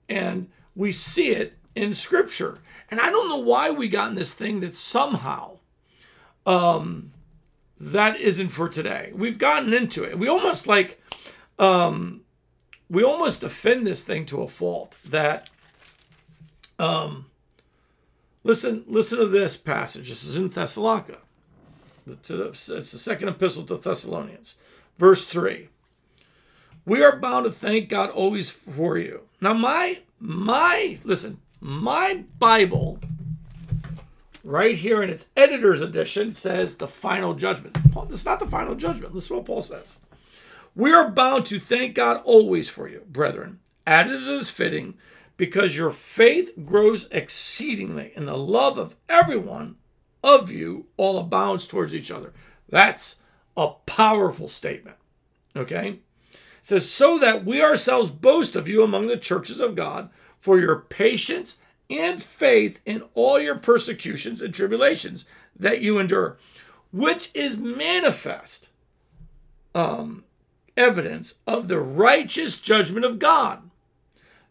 And 0.08 0.48
we 0.74 0.92
see 0.92 1.30
it 1.30 1.56
in 1.74 1.94
scripture. 1.94 2.58
And 2.90 3.00
I 3.00 3.10
don't 3.10 3.28
know 3.28 3.38
why 3.38 3.70
we 3.70 3.88
got 3.88 4.08
in 4.08 4.16
this 4.16 4.34
thing 4.34 4.60
that 4.60 4.74
somehow 4.74 5.59
um, 6.46 7.12
that 7.78 8.18
isn't 8.20 8.48
for 8.48 8.68
today. 8.68 9.12
We've 9.14 9.38
gotten 9.38 9.72
into 9.72 10.04
it. 10.04 10.18
We 10.18 10.28
almost 10.28 10.66
like 10.66 11.00
um, 11.58 12.22
we 12.88 13.02
almost 13.02 13.40
defend 13.40 13.86
this 13.86 14.04
thing 14.04 14.26
to 14.26 14.42
a 14.42 14.48
fault 14.48 14.96
that 15.04 15.50
um 16.78 17.26
listen 18.42 18.84
listen 18.86 19.18
to 19.18 19.26
this 19.26 19.56
passage. 19.56 20.08
This 20.08 20.24
is 20.24 20.36
in 20.36 20.48
thessalonica. 20.48 21.18
It's 22.06 22.28
the 22.28 22.82
second 22.82 23.28
epistle 23.28 23.64
to 23.64 23.76
thessalonians. 23.76 24.56
Verse 24.98 25.26
3 25.26 25.68
we 26.84 27.02
are 27.02 27.16
bound 27.16 27.44
to 27.44 27.50
thank 27.50 27.88
god 27.88 28.10
always 28.10 28.50
for 28.50 28.98
you. 28.98 29.22
Now 29.40 29.52
my 29.52 30.00
my 30.18 30.98
listen 31.04 31.40
my 31.60 32.24
bible 32.38 32.98
right 34.42 34.76
here 34.76 35.02
in 35.02 35.10
its 35.10 35.28
editor's 35.36 35.82
edition 35.82 36.34
says 36.34 36.76
the 36.76 36.88
final 36.88 37.34
judgment 37.34 37.76
Paul, 37.92 38.08
it's 38.10 38.24
not 38.24 38.38
the 38.38 38.46
final 38.46 38.74
judgment 38.74 39.14
listen 39.14 39.36
to 39.36 39.40
what 39.40 39.46
paul 39.46 39.62
says 39.62 39.96
we 40.74 40.92
are 40.92 41.10
bound 41.10 41.46
to 41.46 41.58
thank 41.58 41.94
God 41.94 42.22
always 42.24 42.68
for 42.68 42.88
you, 42.88 43.04
brethren, 43.08 43.58
as 43.86 44.10
is 44.10 44.50
fitting, 44.50 44.94
because 45.36 45.76
your 45.76 45.90
faith 45.90 46.52
grows 46.64 47.10
exceedingly, 47.10 48.12
and 48.14 48.28
the 48.28 48.36
love 48.36 48.78
of 48.78 48.94
everyone 49.08 49.76
of 50.22 50.50
you 50.50 50.86
all 50.96 51.18
abounds 51.18 51.66
towards 51.66 51.94
each 51.94 52.10
other. 52.10 52.32
That's 52.68 53.22
a 53.56 53.72
powerful 53.86 54.48
statement. 54.48 54.96
Okay? 55.56 55.98
It 56.32 56.38
says, 56.62 56.88
so 56.88 57.18
that 57.18 57.44
we 57.44 57.62
ourselves 57.62 58.10
boast 58.10 58.54
of 58.54 58.68
you 58.68 58.82
among 58.82 59.08
the 59.08 59.16
churches 59.16 59.60
of 59.60 59.74
God 59.74 60.10
for 60.38 60.58
your 60.58 60.76
patience 60.76 61.56
and 61.90 62.22
faith 62.22 62.80
in 62.86 63.02
all 63.14 63.40
your 63.40 63.56
persecutions 63.56 64.40
and 64.40 64.54
tribulations 64.54 65.24
that 65.58 65.80
you 65.80 65.98
endure, 65.98 66.38
which 66.92 67.30
is 67.34 67.58
manifest 67.58 68.70
um, 69.74 70.24
evidence 70.76 71.40
of 71.46 71.68
the 71.68 71.80
righteous 71.80 72.60
judgment 72.60 73.04
of 73.04 73.18
God, 73.18 73.62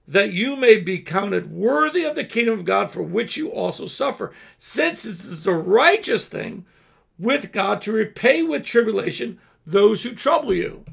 that 0.07 0.33
you 0.33 0.55
may 0.55 0.79
be 0.79 0.99
counted 0.99 1.51
worthy 1.51 2.03
of 2.03 2.15
the 2.15 2.23
kingdom 2.23 2.53
of 2.53 2.65
God 2.65 2.91
for 2.91 3.03
which 3.03 3.37
you 3.37 3.49
also 3.49 3.85
suffer, 3.85 4.31
since 4.57 5.05
it 5.05 5.11
is 5.11 5.43
the 5.43 5.53
righteous 5.53 6.27
thing 6.27 6.65
with 7.17 7.51
God 7.51 7.81
to 7.81 7.91
repay 7.91 8.41
with 8.43 8.63
tribulation 8.63 9.39
those 9.65 10.03
who 10.03 10.13
trouble 10.13 10.53
you, 10.53 10.83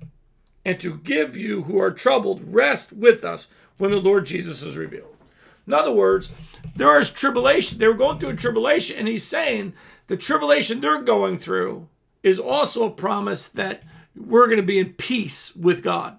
and 0.65 0.79
to 0.81 0.99
give 0.99 1.37
you 1.37 1.63
who 1.63 1.81
are 1.81 1.93
troubled 1.93 2.53
rest 2.53 2.93
with 2.93 3.25
us 3.25 3.49
when 3.79 3.91
the 3.91 4.01
Lord 4.01 4.27
Jesus 4.27 4.63
is 4.63 4.77
revealed. 4.77 5.16
In 5.67 5.73
other 5.73 5.93
words, 5.93 6.33
there 6.75 6.99
is 6.99 7.11
tribulation. 7.11 7.79
They 7.79 7.89
were 7.89 7.95
going 7.95 8.19
through 8.19 8.31
a 8.31 8.37
tribulation, 8.37 8.99
and 8.99 9.09
he's 9.09 9.25
saying 9.25 9.73
the 10.07 10.17
tribulation 10.17 10.81
they're 10.81 11.03
going 11.03 11.39
through 11.39 11.89
is 12.23 12.39
also 12.39 12.85
a 12.85 12.91
promise 12.91 13.49
that 13.49 13.83
we're 14.15 14.47
going 14.47 14.57
to 14.57 14.63
be 14.63 14.79
in 14.79 14.95
peace 14.95 15.55
with 15.55 15.83
God 15.83 16.19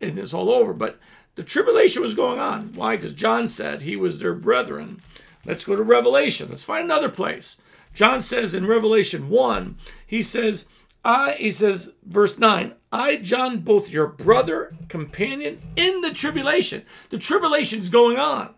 and 0.00 0.18
it's 0.18 0.34
all 0.34 0.50
over. 0.50 0.72
But 0.72 0.98
the 1.34 1.42
tribulation 1.42 2.02
was 2.02 2.14
going 2.14 2.38
on. 2.38 2.72
Why? 2.74 2.96
Because 2.96 3.14
John 3.14 3.48
said 3.48 3.82
he 3.82 3.96
was 3.96 4.18
their 4.18 4.34
brethren. 4.34 5.00
Let's 5.44 5.64
go 5.64 5.76
to 5.76 5.82
Revelation. 5.82 6.48
Let's 6.48 6.62
find 6.62 6.84
another 6.84 7.08
place. 7.08 7.60
John 7.94 8.22
says 8.22 8.54
in 8.54 8.66
Revelation 8.66 9.28
1, 9.28 9.76
he 10.06 10.22
says, 10.22 10.68
I, 11.04 11.32
he 11.32 11.50
says, 11.50 11.94
verse 12.04 12.38
9, 12.38 12.74
I, 12.92 13.16
John, 13.16 13.60
both 13.60 13.90
your 13.90 14.06
brother, 14.06 14.76
companion 14.88 15.60
in 15.76 16.00
the 16.02 16.12
tribulation. 16.12 16.84
The 17.10 17.18
tribulation 17.18 17.80
is 17.80 17.88
going 17.88 18.18
on. 18.18 18.54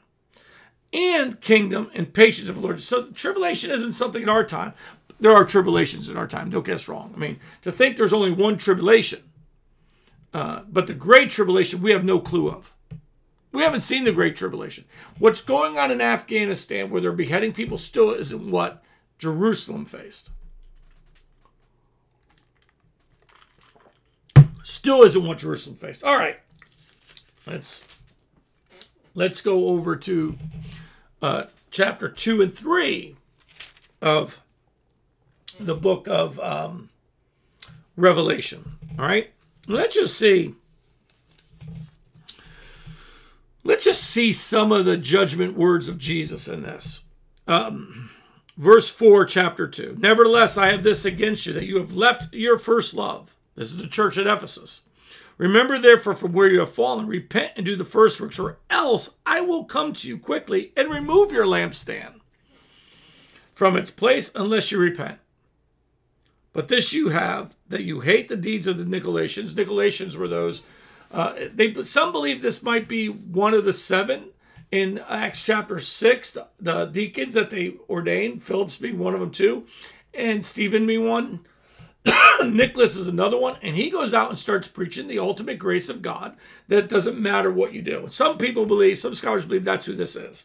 And 0.92 1.40
kingdom 1.40 1.90
and 1.94 2.12
patience 2.12 2.50
of 2.50 2.56
the 2.56 2.60
Lord. 2.60 2.80
So 2.82 3.06
tribulation 3.06 3.70
isn't 3.70 3.92
something 3.92 4.22
in 4.22 4.28
our 4.28 4.44
time 4.44 4.74
there 5.22 5.32
are 5.32 5.44
tribulations 5.44 6.08
in 6.08 6.16
our 6.16 6.26
time. 6.26 6.50
Don't 6.50 6.66
get 6.66 6.74
us 6.74 6.88
wrong. 6.88 7.12
I 7.14 7.18
mean, 7.18 7.38
to 7.62 7.70
think 7.70 7.96
there's 7.96 8.12
only 8.12 8.32
one 8.32 8.58
tribulation, 8.58 9.20
uh, 10.34 10.62
but 10.68 10.88
the 10.88 10.94
great 10.94 11.30
tribulation 11.30 11.80
we 11.80 11.92
have 11.92 12.04
no 12.04 12.18
clue 12.18 12.50
of. 12.50 12.74
We 13.52 13.62
haven't 13.62 13.82
seen 13.82 14.02
the 14.02 14.12
great 14.12 14.34
tribulation. 14.34 14.84
What's 15.20 15.40
going 15.40 15.78
on 15.78 15.92
in 15.92 16.00
Afghanistan, 16.00 16.90
where 16.90 17.00
they're 17.00 17.12
beheading 17.12 17.52
people, 17.52 17.78
still 17.78 18.10
isn't 18.10 18.50
what 18.50 18.82
Jerusalem 19.16 19.84
faced. 19.84 20.30
Still 24.64 25.02
isn't 25.02 25.24
what 25.24 25.38
Jerusalem 25.38 25.76
faced. 25.76 26.02
All 26.02 26.16
right, 26.16 26.40
let's 27.46 27.84
let's 29.14 29.40
go 29.40 29.68
over 29.68 29.94
to 29.96 30.36
uh, 31.22 31.44
chapter 31.70 32.08
two 32.08 32.42
and 32.42 32.54
three 32.54 33.16
of 34.02 34.42
the 35.58 35.74
book 35.74 36.06
of 36.08 36.38
um, 36.40 36.90
Revelation. 37.96 38.76
All 38.98 39.06
right, 39.06 39.30
let's 39.66 39.94
just 39.94 40.18
see. 40.18 40.54
Let's 43.64 43.84
just 43.84 44.02
see 44.02 44.32
some 44.32 44.72
of 44.72 44.84
the 44.84 44.96
judgment 44.96 45.56
words 45.56 45.88
of 45.88 45.96
Jesus 45.96 46.48
in 46.48 46.62
this. 46.62 47.04
Um, 47.46 48.10
verse 48.56 48.88
4, 48.88 49.24
chapter 49.24 49.68
2. 49.68 49.98
Nevertheless, 50.00 50.58
I 50.58 50.72
have 50.72 50.82
this 50.82 51.04
against 51.04 51.46
you, 51.46 51.52
that 51.52 51.66
you 51.66 51.76
have 51.76 51.94
left 51.94 52.34
your 52.34 52.58
first 52.58 52.92
love. 52.92 53.36
This 53.54 53.70
is 53.70 53.78
the 53.78 53.86
church 53.86 54.18
at 54.18 54.26
Ephesus. 54.26 54.80
Remember, 55.42 55.76
therefore, 55.76 56.14
from 56.14 56.32
where 56.32 56.46
you 56.46 56.60
have 56.60 56.70
fallen, 56.70 57.08
repent 57.08 57.54
and 57.56 57.66
do 57.66 57.74
the 57.74 57.84
first 57.84 58.20
works, 58.20 58.38
or 58.38 58.58
else 58.70 59.16
I 59.26 59.40
will 59.40 59.64
come 59.64 59.92
to 59.94 60.06
you 60.06 60.16
quickly 60.16 60.72
and 60.76 60.88
remove 60.88 61.32
your 61.32 61.44
lampstand 61.44 62.20
from 63.50 63.76
its 63.76 63.90
place 63.90 64.30
unless 64.36 64.70
you 64.70 64.78
repent. 64.78 65.18
But 66.52 66.68
this 66.68 66.92
you 66.92 67.08
have 67.08 67.56
that 67.68 67.82
you 67.82 68.02
hate 68.02 68.28
the 68.28 68.36
deeds 68.36 68.68
of 68.68 68.78
the 68.78 68.84
Nicolaitans. 68.84 69.54
Nicolaitans 69.54 70.14
were 70.14 70.28
those. 70.28 70.62
Uh, 71.10 71.34
they 71.52 71.74
some 71.82 72.12
believe 72.12 72.40
this 72.40 72.62
might 72.62 72.86
be 72.86 73.08
one 73.08 73.52
of 73.52 73.64
the 73.64 73.72
seven 73.72 74.26
in 74.70 75.00
Acts 75.08 75.44
chapter 75.44 75.80
six, 75.80 76.30
the, 76.30 76.46
the 76.60 76.84
deacons 76.84 77.34
that 77.34 77.50
they 77.50 77.74
ordained. 77.90 78.44
Phillips 78.44 78.76
being 78.76 78.96
one 78.96 79.12
of 79.12 79.18
them 79.18 79.32
too, 79.32 79.66
and 80.14 80.44
Stephen 80.44 80.86
being 80.86 81.04
one. 81.04 81.40
Nicholas 82.44 82.96
is 82.96 83.06
another 83.06 83.38
one, 83.38 83.56
and 83.62 83.76
he 83.76 83.90
goes 83.90 84.12
out 84.12 84.28
and 84.28 84.38
starts 84.38 84.68
preaching 84.68 85.06
the 85.06 85.18
ultimate 85.18 85.58
grace 85.58 85.88
of 85.88 86.02
God 86.02 86.36
that 86.68 86.88
doesn't 86.88 87.20
matter 87.20 87.50
what 87.50 87.72
you 87.72 87.82
do. 87.82 88.06
Some 88.08 88.38
people 88.38 88.66
believe, 88.66 88.98
some 88.98 89.14
scholars 89.14 89.46
believe 89.46 89.64
that's 89.64 89.86
who 89.86 89.94
this 89.94 90.16
is. 90.16 90.44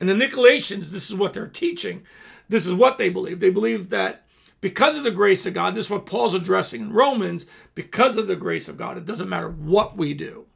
And 0.00 0.08
the 0.08 0.14
Nicolaitans, 0.14 0.90
this 0.90 1.10
is 1.10 1.14
what 1.14 1.32
they're 1.32 1.46
teaching. 1.46 2.02
This 2.48 2.66
is 2.66 2.74
what 2.74 2.98
they 2.98 3.08
believe. 3.08 3.40
They 3.40 3.50
believe 3.50 3.90
that 3.90 4.24
because 4.60 4.96
of 4.96 5.04
the 5.04 5.10
grace 5.10 5.46
of 5.46 5.54
God, 5.54 5.74
this 5.74 5.86
is 5.86 5.90
what 5.90 6.06
Paul's 6.06 6.34
addressing 6.34 6.82
in 6.82 6.92
Romans. 6.92 7.46
Because 7.74 8.16
of 8.16 8.26
the 8.26 8.36
grace 8.36 8.68
of 8.68 8.76
God, 8.76 8.96
it 8.96 9.06
doesn't 9.06 9.28
matter 9.28 9.48
what 9.48 9.96
we 9.96 10.14
do, 10.14 10.46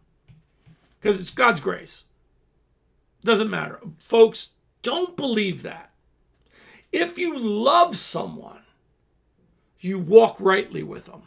because 1.01 1.21
it's 1.21 1.31
God's 1.31 1.61
grace. 1.61 2.05
Doesn't 3.23 3.51
matter. 3.51 3.79
Folks, 3.99 4.55
don't 4.83 5.17
believe 5.17 5.63
that. 5.63 5.93
If 6.91 7.19
you 7.19 7.39
love 7.39 7.97
someone, 7.97 8.62
you 9.83 9.99
walk 9.99 10.37
rightly 10.39 10.83
with 10.83 11.07
them. 11.07 11.23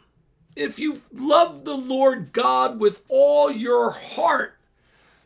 If 0.54 0.78
you 0.78 1.00
love 1.12 1.64
the 1.64 1.76
Lord 1.76 2.32
God 2.32 2.80
with 2.80 3.04
all 3.08 3.50
your 3.50 3.90
heart, 3.90 4.56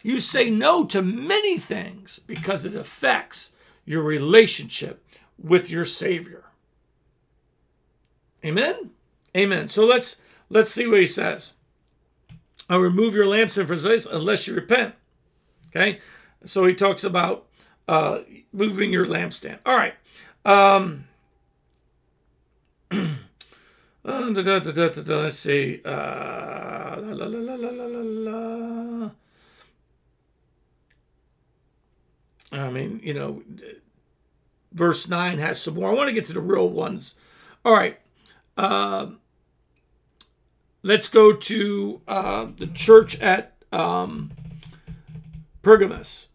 you 0.02 0.18
say 0.18 0.50
no 0.50 0.84
to 0.86 1.02
many 1.02 1.58
things 1.58 2.20
because 2.26 2.64
it 2.64 2.74
affects 2.74 3.52
your 3.84 4.02
relationship 4.02 5.04
with 5.38 5.70
your 5.70 5.84
Savior. 5.84 6.44
Amen? 8.44 8.90
Amen. 9.36 9.68
So 9.68 9.84
let's 9.84 10.20
let's 10.48 10.70
see 10.70 10.86
what 10.86 11.00
he 11.00 11.06
says. 11.06 11.54
I'll 12.68 12.78
remove 12.78 13.14
your 13.14 13.26
lampstand 13.26 13.66
for 13.66 14.12
unless 14.14 14.46
you 14.46 14.54
repent. 14.54 14.94
Okay? 15.68 16.00
So 16.44 16.64
he 16.64 16.74
talks 16.74 17.04
about 17.04 17.46
uh, 17.86 18.20
moving 18.52 18.92
your 18.92 19.06
lampstand. 19.06 19.58
All 19.66 19.76
right. 19.76 19.94
Um, 20.44 21.06
uh, 24.04 24.30
da, 24.30 24.58
da, 24.58 24.88
da, 24.88 25.16
let's 25.18 25.38
see. 25.38 25.80
Uh, 25.84 26.96
la, 27.00 27.26
la, 27.26 27.54
la, 27.56 29.10
I 32.52 32.70
mean, 32.70 33.00
you 33.02 33.14
know, 33.14 33.42
verse 34.72 35.08
9 35.08 35.38
has 35.38 35.62
some 35.62 35.74
more. 35.74 35.90
I 35.90 35.94
want 35.94 36.08
to 36.08 36.14
get 36.14 36.26
to 36.26 36.32
the 36.32 36.40
real 36.40 36.68
ones. 36.68 37.14
All 37.64 37.72
right. 37.72 37.98
Uh, 38.56 39.10
let's 40.82 41.08
go 41.08 41.32
to 41.32 42.00
uh, 42.08 42.48
the 42.56 42.66
church 42.66 43.20
at 43.20 43.54
um, 43.72 44.32
Pergamus. 45.62 46.28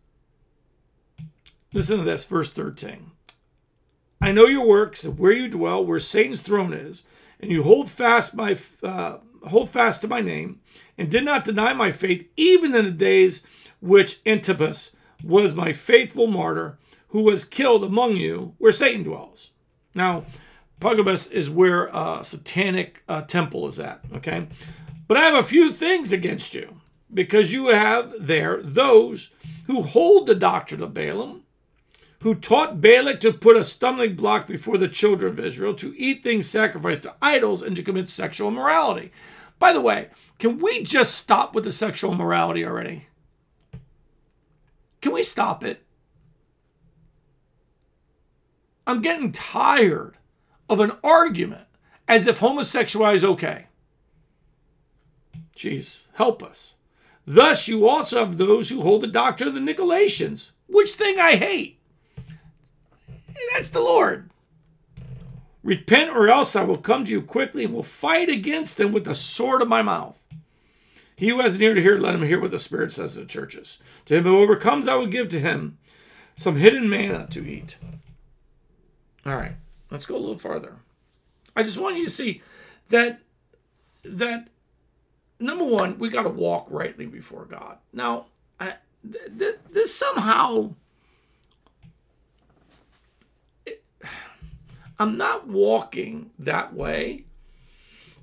Listen 1.73 1.97
to 1.97 2.03
this, 2.03 2.23
verse 2.25 2.51
13. 2.51 3.11
I 4.21 4.31
know 4.31 4.45
your 4.45 4.65
works, 4.65 5.05
where 5.05 5.33
you 5.33 5.49
dwell, 5.49 5.85
where 5.85 5.99
Satan's 5.99 6.41
throne 6.41 6.73
is, 6.73 7.03
and 7.39 7.51
you 7.51 7.63
hold 7.63 7.89
fast 7.89 8.35
my 8.35 8.57
uh, 8.83 9.17
hold 9.47 9.69
fast 9.69 10.01
to 10.01 10.07
my 10.07 10.21
name, 10.21 10.59
and 10.97 11.09
did 11.09 11.23
not 11.23 11.45
deny 11.45 11.73
my 11.73 11.91
faith, 11.91 12.27
even 12.35 12.75
in 12.75 12.85
the 12.85 12.91
days 12.91 13.45
which 13.81 14.19
Antipas 14.25 14.95
was 15.23 15.55
my 15.55 15.71
faithful 15.71 16.27
martyr, 16.27 16.77
who 17.09 17.21
was 17.21 17.43
killed 17.43 17.83
among 17.83 18.17
you, 18.17 18.55
where 18.57 18.71
Satan 18.71 19.03
dwells. 19.03 19.51
Now, 19.93 20.25
Pergamus 20.79 21.31
is 21.31 21.49
where 21.49 21.87
a 21.87 22.23
satanic 22.23 23.03
uh, 23.07 23.21
temple 23.21 23.67
is 23.67 23.79
at. 23.79 24.01
Okay, 24.15 24.47
but 25.07 25.17
I 25.17 25.21
have 25.21 25.35
a 25.35 25.47
few 25.47 25.71
things 25.71 26.11
against 26.11 26.53
you 26.53 26.81
because 27.13 27.53
you 27.53 27.67
have 27.67 28.13
there 28.19 28.61
those 28.61 29.31
who 29.67 29.81
hold 29.81 30.27
the 30.27 30.35
doctrine 30.35 30.83
of 30.83 30.93
Balaam, 30.93 31.43
who 32.21 32.35
taught 32.35 32.81
Balak 32.81 33.19
to 33.21 33.33
put 33.33 33.57
a 33.57 33.63
stumbling 33.63 34.15
block 34.15 34.47
before 34.47 34.77
the 34.77 34.87
children 34.87 35.31
of 35.31 35.39
Israel, 35.39 35.73
to 35.75 35.93
eat 35.97 36.23
things 36.23 36.49
sacrificed 36.49 37.03
to 37.03 37.15
idols, 37.21 37.61
and 37.61 37.75
to 37.75 37.83
commit 37.83 38.09
sexual 38.09 38.47
immorality. 38.47 39.11
By 39.59 39.73
the 39.73 39.81
way, 39.81 40.09
can 40.39 40.59
we 40.59 40.83
just 40.83 41.15
stop 41.15 41.53
with 41.53 41.63
the 41.63 41.71
sexual 41.71 42.11
immorality 42.11 42.65
already? 42.65 43.07
Can 45.01 45.13
we 45.13 45.23
stop 45.23 45.63
it? 45.63 45.83
I'm 48.87 49.01
getting 49.01 49.31
tired 49.31 50.17
of 50.69 50.79
an 50.79 50.91
argument 51.03 51.67
as 52.07 52.27
if 52.27 52.39
homosexuality 52.39 53.17
is 53.17 53.23
okay. 53.23 53.65
Jeez, 55.55 56.07
help 56.13 56.43
us. 56.43 56.75
Thus, 57.25 57.67
you 57.67 57.87
also 57.87 58.19
have 58.19 58.37
those 58.37 58.69
who 58.69 58.81
hold 58.81 59.01
the 59.01 59.07
doctrine 59.07 59.49
of 59.49 59.55
the 59.55 59.59
Nicolaitans, 59.59 60.51
which 60.67 60.93
thing 60.93 61.19
I 61.19 61.35
hate. 61.35 61.74
That's 63.53 63.69
the 63.69 63.81
Lord. 63.81 64.29
Repent, 65.63 66.11
or 66.11 66.29
else 66.29 66.55
I 66.55 66.63
will 66.63 66.77
come 66.77 67.05
to 67.05 67.11
you 67.11 67.21
quickly 67.21 67.65
and 67.65 67.73
will 67.73 67.83
fight 67.83 68.29
against 68.29 68.77
them 68.77 68.91
with 68.91 69.05
the 69.05 69.15
sword 69.15 69.61
of 69.61 69.67
my 69.67 69.81
mouth. 69.81 70.21
He 71.15 71.29
who 71.29 71.39
has 71.39 71.55
an 71.55 71.61
ear 71.61 71.73
to 71.73 71.81
hear, 71.81 71.97
let 71.97 72.13
him 72.13 72.23
hear 72.23 72.39
what 72.39 72.51
the 72.51 72.59
Spirit 72.59 72.91
says 72.91 73.13
to 73.13 73.21
the 73.21 73.25
churches. 73.25 73.79
To 74.05 74.15
him 74.15 74.25
who 74.25 74.37
overcomes, 74.37 74.87
I 74.87 74.95
will 74.95 75.07
give 75.07 75.29
to 75.29 75.39
him 75.39 75.77
some 76.35 76.57
hidden 76.57 76.89
manna 76.89 77.27
to 77.31 77.47
eat. 77.47 77.77
All 79.25 79.35
right, 79.35 79.53
let's 79.89 80.05
go 80.05 80.15
a 80.15 80.19
little 80.19 80.37
farther. 80.37 80.75
I 81.55 81.63
just 81.63 81.79
want 81.79 81.97
you 81.97 82.05
to 82.05 82.11
see 82.11 82.41
that 82.89 83.21
that 84.03 84.49
number 85.39 85.65
one, 85.65 85.97
we 85.97 86.09
got 86.09 86.23
to 86.23 86.29
walk 86.29 86.67
rightly 86.69 87.05
before 87.07 87.45
God. 87.45 87.77
Now, 87.91 88.27
I, 88.59 88.75
th- 89.09 89.37
th- 89.37 89.59
this 89.71 89.95
somehow, 89.95 90.75
I'm 94.97 95.17
not 95.17 95.47
walking 95.47 96.31
that 96.39 96.73
way 96.73 97.25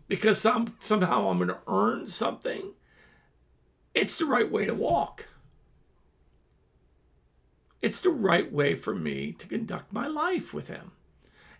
because 0.08 0.40
some 0.40 0.76
somehow 0.80 1.28
I'm 1.28 1.38
going 1.38 1.48
to 1.48 1.58
earn 1.66 2.06
something. 2.06 2.72
It's 3.94 4.16
the 4.16 4.26
right 4.26 4.50
way 4.50 4.64
to 4.64 4.74
walk. 4.74 5.28
It's 7.82 8.00
the 8.00 8.11
right 8.11 8.50
way 8.50 8.74
for 8.74 8.94
me 8.94 9.32
to 9.32 9.46
conduct 9.46 9.92
my 9.92 10.06
life 10.06 10.54
with 10.54 10.68
Him. 10.68 10.92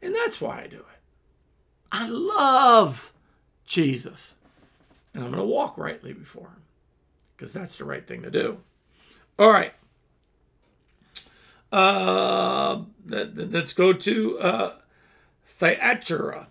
And 0.01 0.15
that's 0.15 0.41
why 0.41 0.63
I 0.63 0.67
do 0.67 0.79
it. 0.79 0.87
I 1.91 2.09
love 2.09 3.13
Jesus 3.67 4.37
and 5.15 5.25
I'm 5.25 5.31
going 5.31 5.43
to 5.43 5.49
walk 5.49 5.77
rightly 5.77 6.13
before 6.13 6.49
him 6.49 6.63
because 7.37 7.53
that's 7.53 7.79
the 7.79 7.85
right 7.85 8.07
thing 8.07 8.23
to 8.23 8.31
do. 8.31 8.59
All 9.39 9.53
right. 9.53 9.75
Uh, 11.71 12.83
let's 13.07 13.73
go 13.73 13.93
to 13.93 14.39
uh, 14.39 14.75
Thyatira. 15.53 16.49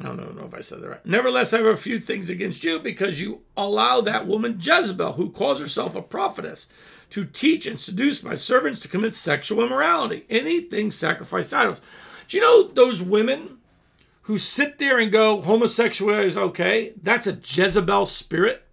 I 0.00 0.04
don't 0.04 0.36
know 0.36 0.46
if 0.46 0.54
I 0.54 0.62
said 0.62 0.80
that 0.80 0.88
right. 0.88 1.06
Nevertheless, 1.06 1.52
I 1.52 1.58
have 1.58 1.66
a 1.66 1.76
few 1.76 1.98
things 1.98 2.30
against 2.30 2.64
you 2.64 2.78
because 2.78 3.20
you 3.20 3.42
allow 3.56 4.00
that 4.00 4.26
woman 4.26 4.58
Jezebel, 4.58 5.12
who 5.12 5.30
calls 5.30 5.60
herself 5.60 5.94
a 5.94 6.00
prophetess, 6.00 6.68
to 7.10 7.24
teach 7.24 7.66
and 7.66 7.78
seduce 7.78 8.22
my 8.22 8.34
servants 8.34 8.80
to 8.80 8.88
commit 8.88 9.12
sexual 9.12 9.62
immorality, 9.62 10.24
anything 10.30 10.90
sacrificed 10.90 11.52
idols. 11.52 11.82
Do 12.28 12.36
you 12.36 12.42
know 12.42 12.68
those 12.68 13.02
women 13.02 13.58
who 14.22 14.38
sit 14.38 14.78
there 14.78 14.98
and 14.98 15.12
go, 15.12 15.42
homosexuality 15.42 16.28
is 16.28 16.36
okay, 16.36 16.92
that's 17.02 17.26
a 17.26 17.38
Jezebel 17.42 18.06
spirit. 18.06 18.64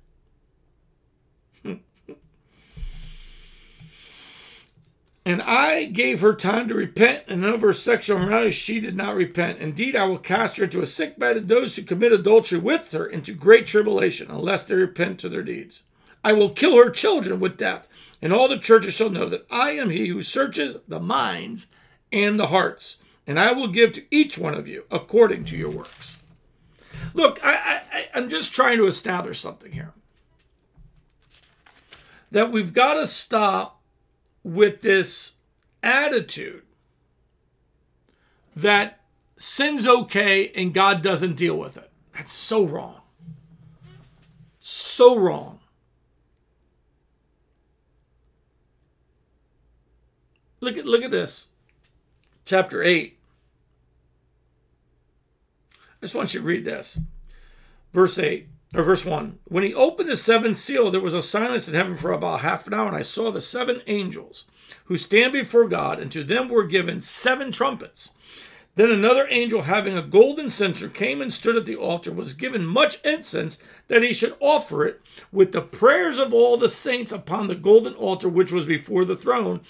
And 5.27 5.41
I 5.41 5.85
gave 5.85 6.21
her 6.21 6.33
time 6.33 6.67
to 6.67 6.73
repent, 6.73 7.25
and 7.27 7.45
of 7.45 7.61
her 7.61 7.73
sexual 7.73 8.17
immorality 8.17 8.51
she 8.51 8.79
did 8.79 8.95
not 8.95 9.15
repent. 9.15 9.59
Indeed, 9.59 9.95
I 9.95 10.05
will 10.05 10.17
cast 10.17 10.57
her 10.57 10.63
into 10.63 10.81
a 10.81 10.87
sick 10.87 11.19
bed, 11.19 11.37
and 11.37 11.47
those 11.47 11.75
who 11.75 11.83
commit 11.83 12.11
adultery 12.11 12.59
with 12.59 12.91
her 12.93 13.05
into 13.05 13.33
great 13.33 13.67
tribulation, 13.67 14.31
unless 14.31 14.63
they 14.63 14.75
repent 14.75 15.19
to 15.19 15.29
their 15.29 15.43
deeds. 15.43 15.83
I 16.23 16.33
will 16.33 16.49
kill 16.49 16.77
her 16.77 16.89
children 16.89 17.39
with 17.39 17.57
death, 17.57 17.87
and 18.21 18.33
all 18.33 18.47
the 18.47 18.57
churches 18.57 18.93
shall 18.93 19.09
know 19.09 19.25
that 19.27 19.45
I 19.51 19.71
am 19.71 19.89
he 19.89 20.07
who 20.07 20.23
searches 20.23 20.77
the 20.87 20.99
minds 20.99 21.67
and 22.11 22.39
the 22.39 22.47
hearts 22.47 22.97
and 23.27 23.37
I 23.37 23.51
will 23.51 23.67
give 23.67 23.91
to 23.93 24.05
each 24.09 24.37
one 24.37 24.55
of 24.55 24.67
you 24.67 24.85
according 24.89 25.43
to 25.45 25.57
your 25.57 25.69
works. 25.69 26.17
Look, 27.13 27.39
I, 27.43 27.81
I, 27.91 28.07
I'm 28.15 28.29
just 28.29 28.55
trying 28.55 28.77
to 28.77 28.87
establish 28.87 29.39
something 29.39 29.73
here. 29.73 29.93
That 32.31 32.51
we've 32.51 32.73
got 32.73 32.93
to 32.95 33.05
stop 33.05 33.76
with 34.47 34.81
this 34.81 35.37
attitude 35.83 36.63
that 38.55 39.01
sin's 39.37 39.87
okay 39.87 40.49
and 40.55 40.73
God 40.73 41.01
doesn't 41.03 41.35
deal 41.35 41.57
with 41.57 41.77
it. 41.77 41.91
That's 42.13 42.31
so 42.31 42.65
wrong. 42.65 43.01
So 44.59 45.17
wrong. 45.17 45.59
Look 50.59 50.77
at 50.77 50.85
look 50.85 51.03
at 51.03 51.11
this. 51.11 51.49
Chapter 52.45 52.81
8 52.81 53.17
I 56.01 56.05
just 56.05 56.15
want 56.15 56.33
you 56.33 56.41
to 56.41 56.45
read 56.45 56.63
this. 56.63 56.99
Verse 57.91 58.19
8, 58.19 58.47
or 58.75 58.83
verse 58.83 59.05
1. 59.05 59.39
When 59.45 59.63
he 59.63 59.73
opened 59.73 60.09
the 60.09 60.17
seventh 60.17 60.57
seal, 60.57 60.91
there 60.91 61.01
was 61.01 61.13
a 61.13 61.21
silence 61.21 61.67
in 61.67 61.73
heaven 61.73 61.95
for 61.95 62.11
about 62.11 62.41
half 62.41 62.67
an 62.67 62.73
hour, 62.73 62.87
and 62.87 62.95
I 62.95 63.01
saw 63.01 63.31
the 63.31 63.41
seven 63.41 63.81
angels 63.87 64.45
who 64.85 64.97
stand 64.97 65.33
before 65.33 65.67
God, 65.67 65.99
and 65.99 66.11
to 66.11 66.23
them 66.23 66.49
were 66.49 66.65
given 66.65 67.01
seven 67.01 67.51
trumpets. 67.51 68.11
Then 68.75 68.91
another 68.91 69.27
angel, 69.31 69.63
having 69.63 69.97
a 69.97 70.03
golden 70.03 70.51
censer, 70.51 70.87
came 70.87 71.19
and 71.19 71.33
stood 71.33 71.55
at 71.55 71.65
the 71.65 71.75
altar, 71.75 72.11
was 72.11 72.33
given 72.33 72.65
much 72.65 73.01
incense 73.03 73.57
that 73.87 74.03
he 74.03 74.13
should 74.13 74.35
offer 74.39 74.85
it 74.85 75.01
with 75.31 75.51
the 75.51 75.63
prayers 75.63 76.19
of 76.19 76.31
all 76.31 76.57
the 76.57 76.69
saints 76.69 77.11
upon 77.11 77.47
the 77.47 77.55
golden 77.55 77.93
altar 77.95 78.29
which 78.29 78.51
was 78.51 78.65
before 78.65 79.03
the 79.03 79.15
throne, 79.15 79.61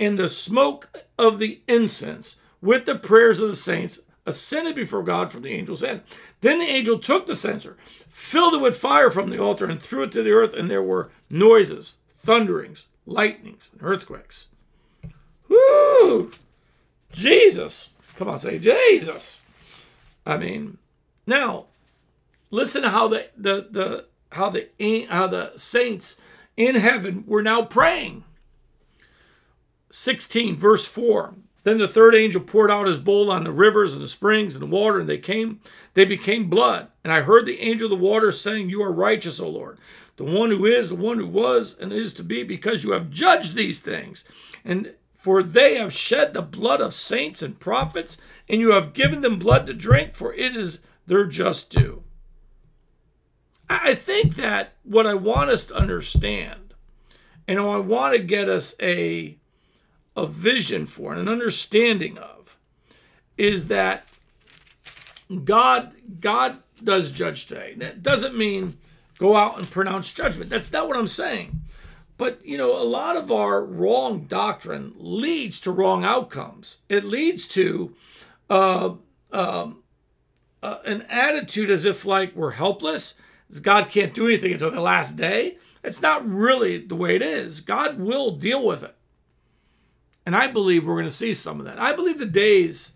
and 0.00 0.18
the 0.18 0.28
smoke 0.28 1.04
of 1.16 1.38
the 1.38 1.60
incense 1.68 2.36
with 2.60 2.86
the 2.86 2.96
prayers 2.96 3.38
of 3.38 3.48
the 3.48 3.56
saints 3.56 4.00
ascended 4.26 4.74
before 4.74 5.02
God 5.02 5.30
from 5.30 5.42
the 5.42 5.56
angel's 5.56 5.80
hand. 5.80 6.02
Then 6.40 6.58
the 6.58 6.66
angel 6.66 6.98
took 6.98 7.26
the 7.26 7.36
censer, 7.36 7.76
filled 8.08 8.54
it 8.54 8.60
with 8.60 8.76
fire 8.76 9.10
from 9.10 9.30
the 9.30 9.40
altar, 9.40 9.66
and 9.66 9.80
threw 9.80 10.02
it 10.02 10.12
to 10.12 10.22
the 10.22 10.32
earth, 10.32 10.52
and 10.52 10.70
there 10.70 10.82
were 10.82 11.10
noises, 11.30 11.96
thunderings, 12.18 12.88
lightnings, 13.06 13.70
and 13.72 13.82
earthquakes. 13.82 14.48
Whoo! 15.48 16.32
Jesus. 17.12 17.90
Come 18.16 18.28
on, 18.28 18.38
say 18.38 18.58
Jesus. 18.58 19.40
I 20.26 20.36
mean, 20.36 20.78
now 21.26 21.66
listen 22.50 22.82
to 22.82 22.90
how 22.90 23.08
the 23.08 23.28
the, 23.36 23.68
the 23.70 24.06
how 24.32 24.50
the 24.50 24.68
how 25.08 25.26
the 25.26 25.52
saints 25.56 26.20
in 26.56 26.74
heaven 26.74 27.24
were 27.26 27.42
now 27.42 27.62
praying. 27.62 28.24
16 29.90 30.56
verse 30.56 30.86
4 30.86 31.34
then 31.66 31.78
the 31.78 31.88
third 31.88 32.14
angel 32.14 32.40
poured 32.40 32.70
out 32.70 32.86
his 32.86 33.00
bowl 33.00 33.28
on 33.28 33.42
the 33.42 33.50
rivers 33.50 33.92
and 33.92 34.00
the 34.00 34.06
springs 34.06 34.54
and 34.54 34.62
the 34.62 34.68
water, 34.68 35.00
and 35.00 35.08
they 35.08 35.18
came, 35.18 35.60
they 35.94 36.04
became 36.04 36.48
blood. 36.48 36.86
And 37.02 37.12
I 37.12 37.22
heard 37.22 37.44
the 37.44 37.58
angel 37.58 37.92
of 37.92 37.98
the 37.98 38.06
water 38.06 38.30
saying, 38.30 38.70
You 38.70 38.84
are 38.84 38.92
righteous, 38.92 39.40
O 39.40 39.48
Lord, 39.48 39.76
the 40.14 40.22
one 40.22 40.50
who 40.50 40.64
is, 40.64 40.90
the 40.90 40.94
one 40.94 41.18
who 41.18 41.26
was, 41.26 41.76
and 41.76 41.92
is 41.92 42.14
to 42.14 42.22
be, 42.22 42.44
because 42.44 42.84
you 42.84 42.92
have 42.92 43.10
judged 43.10 43.56
these 43.56 43.80
things. 43.80 44.24
And 44.64 44.94
For 45.12 45.42
they 45.42 45.74
have 45.74 45.92
shed 45.92 46.34
the 46.34 46.42
blood 46.42 46.80
of 46.80 46.94
saints 46.94 47.42
and 47.42 47.58
prophets, 47.58 48.16
and 48.48 48.60
you 48.60 48.70
have 48.70 48.92
given 48.92 49.22
them 49.22 49.36
blood 49.36 49.66
to 49.66 49.74
drink, 49.74 50.14
for 50.14 50.32
it 50.34 50.54
is 50.54 50.84
their 51.08 51.26
just 51.26 51.68
due. 51.70 52.04
I 53.68 53.96
think 53.96 54.36
that 54.36 54.74
what 54.84 55.04
I 55.04 55.14
want 55.14 55.50
us 55.50 55.64
to 55.64 55.74
understand, 55.74 56.74
and 57.48 57.58
I 57.58 57.78
want 57.78 58.14
to 58.14 58.22
get 58.22 58.48
us 58.48 58.76
a, 58.80 59.36
a 60.16 60.26
vision 60.26 60.86
for 60.86 61.12
and 61.12 61.20
an 61.20 61.28
understanding 61.28 62.18
of, 62.18 62.56
is 63.36 63.68
that 63.68 64.06
God 65.44 65.94
God 66.20 66.58
does 66.82 67.10
judge 67.10 67.46
today. 67.46 67.74
That 67.76 68.02
doesn't 68.02 68.36
mean 68.36 68.78
go 69.18 69.36
out 69.36 69.58
and 69.58 69.70
pronounce 69.70 70.12
judgment. 70.12 70.50
That's 70.50 70.72
not 70.72 70.88
what 70.88 70.96
I'm 70.96 71.08
saying. 71.08 71.62
But 72.18 72.44
you 72.44 72.56
know, 72.56 72.80
a 72.80 72.84
lot 72.84 73.16
of 73.16 73.30
our 73.30 73.64
wrong 73.64 74.24
doctrine 74.24 74.94
leads 74.96 75.60
to 75.60 75.70
wrong 75.70 76.04
outcomes. 76.04 76.82
It 76.88 77.04
leads 77.04 77.46
to 77.48 77.94
uh, 78.48 78.94
um, 79.32 79.82
uh, 80.62 80.78
an 80.84 81.02
attitude 81.10 81.70
as 81.70 81.84
if 81.84 82.04
like 82.04 82.34
we're 82.34 82.52
helpless, 82.52 83.20
God 83.62 83.90
can't 83.90 84.14
do 84.14 84.26
anything 84.26 84.52
until 84.52 84.70
the 84.70 84.80
last 84.80 85.16
day. 85.16 85.58
It's 85.84 86.02
not 86.02 86.28
really 86.28 86.78
the 86.78 86.96
way 86.96 87.14
it 87.14 87.22
is. 87.22 87.60
God 87.60 87.98
will 87.98 88.32
deal 88.32 88.66
with 88.66 88.82
it, 88.82 88.96
and 90.26 90.34
I 90.34 90.48
believe 90.48 90.84
we're 90.84 90.94
going 90.94 91.06
to 91.06 91.10
see 91.10 91.32
some 91.32 91.60
of 91.60 91.66
that. 91.66 91.78
I 91.78 91.92
believe 91.92 92.18
the 92.18 92.26
days 92.26 92.92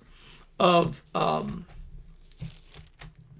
of 0.58 1.02
um, 1.14 1.64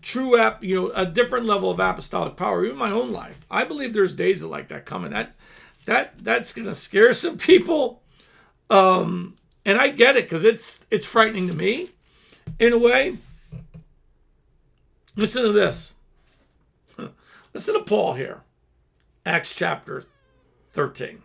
true 0.00 0.38
app, 0.38 0.62
you 0.62 0.76
know, 0.76 0.92
a 0.94 1.05
different 1.05 1.46
level 1.46 1.70
of 1.70 1.81
apostolic 1.81 2.37
power, 2.37 2.64
even 2.64 2.79
my 2.79 2.92
own 2.92 3.11
life. 3.11 3.44
I 3.50 3.64
believe 3.64 3.92
there's 3.92 4.14
days 4.14 4.42
like 4.42 4.68
that 4.68 4.87
coming. 4.87 5.11
That 5.11 5.35
that 5.87 6.18
that's 6.18 6.53
gonna 6.53 6.74
scare 6.74 7.12
some 7.12 7.37
people. 7.37 8.00
Um, 8.70 9.37
and 9.64 9.76
I 9.79 9.88
get 9.88 10.16
it 10.16 10.24
because 10.24 10.44
it's 10.44 10.87
it's 10.90 11.05
frightening 11.05 11.48
to 11.48 11.57
me 11.57 11.90
in 12.59 12.72
a 12.72 12.79
way. 12.79 13.16
Listen 15.16 15.42
to 15.42 15.53
this. 15.53 15.94
Listen 17.53 17.74
to 17.74 17.83
Paul 17.83 18.14
here. 18.14 18.42
Acts 19.26 19.55
chapter 19.55 20.05
13. 20.72 21.22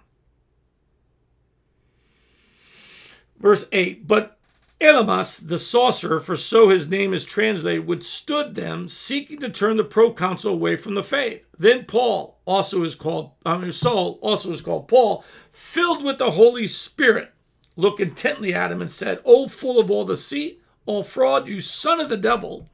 Verse 3.45 3.67
8. 3.71 4.07
But 4.07 4.39
Elymas, 4.81 5.47
the 5.47 5.59
sorcerer, 5.59 6.19
for 6.19 6.35
so 6.35 6.69
his 6.69 6.89
name 6.89 7.13
is 7.13 7.23
translated, 7.23 7.85
withstood 7.85 8.55
them, 8.55 8.87
seeking 8.87 9.39
to 9.41 9.51
turn 9.51 9.77
the 9.77 9.83
proconsul 9.83 10.53
away 10.53 10.75
from 10.77 10.95
the 10.95 11.03
faith. 11.03 11.45
Then 11.55 11.85
Paul, 11.85 12.39
also 12.45 12.81
is 12.81 12.95
called, 12.95 13.33
I 13.45 13.59
mean, 13.59 13.71
Saul, 13.71 14.17
also 14.23 14.51
is 14.51 14.63
called 14.63 14.87
Paul, 14.87 15.23
filled 15.51 16.03
with 16.03 16.17
the 16.17 16.31
Holy 16.31 16.65
Spirit, 16.65 17.33
looked 17.75 17.99
intently 17.99 18.51
at 18.51 18.71
him 18.71 18.81
and 18.81 18.91
said, 18.91 19.19
O 19.25 19.47
full 19.47 19.79
of 19.79 19.91
all 19.91 20.05
deceit, 20.05 20.59
all 20.87 21.03
fraud, 21.03 21.47
you 21.47 21.61
son 21.61 21.99
of 21.99 22.09
the 22.09 22.17
devil, 22.17 22.67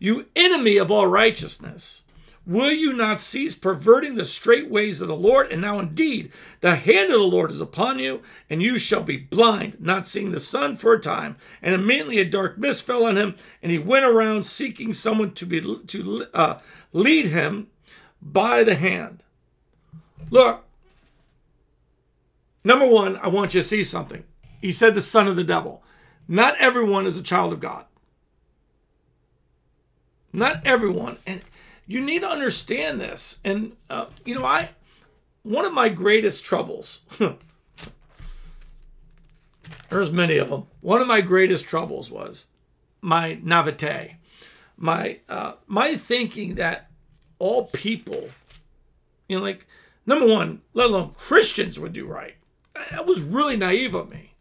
you 0.00 0.26
enemy 0.34 0.76
of 0.76 0.90
all 0.90 1.06
righteousness. 1.06 1.99
Will 2.50 2.72
you 2.72 2.92
not 2.92 3.20
cease 3.20 3.54
perverting 3.54 4.16
the 4.16 4.26
straight 4.26 4.68
ways 4.68 5.00
of 5.00 5.06
the 5.06 5.14
Lord? 5.14 5.52
And 5.52 5.60
now 5.60 5.78
indeed, 5.78 6.32
the 6.62 6.74
hand 6.74 7.12
of 7.12 7.20
the 7.20 7.24
Lord 7.24 7.52
is 7.52 7.60
upon 7.60 8.00
you, 8.00 8.22
and 8.50 8.60
you 8.60 8.76
shall 8.76 9.04
be 9.04 9.18
blind, 9.18 9.76
not 9.78 10.04
seeing 10.04 10.32
the 10.32 10.40
sun 10.40 10.74
for 10.74 10.92
a 10.92 11.00
time. 11.00 11.36
And 11.62 11.76
immediately 11.76 12.18
a 12.18 12.24
dark 12.24 12.58
mist 12.58 12.84
fell 12.84 13.06
on 13.06 13.16
him, 13.16 13.36
and 13.62 13.70
he 13.70 13.78
went 13.78 14.04
around 14.04 14.46
seeking 14.46 14.92
someone 14.92 15.32
to 15.34 15.46
be 15.46 15.60
to 15.60 16.26
uh, 16.34 16.58
lead 16.92 17.28
him 17.28 17.68
by 18.20 18.64
the 18.64 18.74
hand. 18.74 19.22
Look, 20.28 20.64
number 22.64 22.86
one, 22.88 23.16
I 23.18 23.28
want 23.28 23.54
you 23.54 23.60
to 23.60 23.64
see 23.68 23.84
something. 23.84 24.24
He 24.60 24.72
said 24.72 24.96
the 24.96 25.00
son 25.00 25.28
of 25.28 25.36
the 25.36 25.44
devil. 25.44 25.84
Not 26.26 26.56
everyone 26.56 27.06
is 27.06 27.16
a 27.16 27.22
child 27.22 27.52
of 27.52 27.60
God. 27.60 27.84
Not 30.32 30.66
everyone. 30.66 31.18
And 31.24 31.42
you 31.90 32.00
need 32.00 32.22
to 32.22 32.30
understand 32.30 33.00
this. 33.00 33.40
And, 33.44 33.72
uh, 33.90 34.06
you 34.24 34.36
know, 34.36 34.44
I, 34.44 34.68
one 35.42 35.64
of 35.64 35.72
my 35.72 35.88
greatest 35.88 36.44
troubles, 36.44 37.00
there's 39.90 40.12
many 40.12 40.38
of 40.38 40.50
them. 40.50 40.68
One 40.82 41.02
of 41.02 41.08
my 41.08 41.20
greatest 41.20 41.66
troubles 41.66 42.08
was 42.08 42.46
my 43.00 43.40
naivete, 43.42 44.18
my, 44.76 45.18
uh, 45.28 45.54
my 45.66 45.96
thinking 45.96 46.54
that 46.54 46.88
all 47.40 47.64
people, 47.64 48.28
you 49.28 49.36
know, 49.36 49.42
like, 49.42 49.66
number 50.06 50.28
one, 50.28 50.60
let 50.74 50.90
alone 50.90 51.10
Christians 51.14 51.80
would 51.80 51.92
do 51.92 52.06
right. 52.06 52.36
That 52.92 53.04
was 53.04 53.20
really 53.20 53.56
naive 53.56 53.94
of 53.94 54.08
me. 54.08 54.34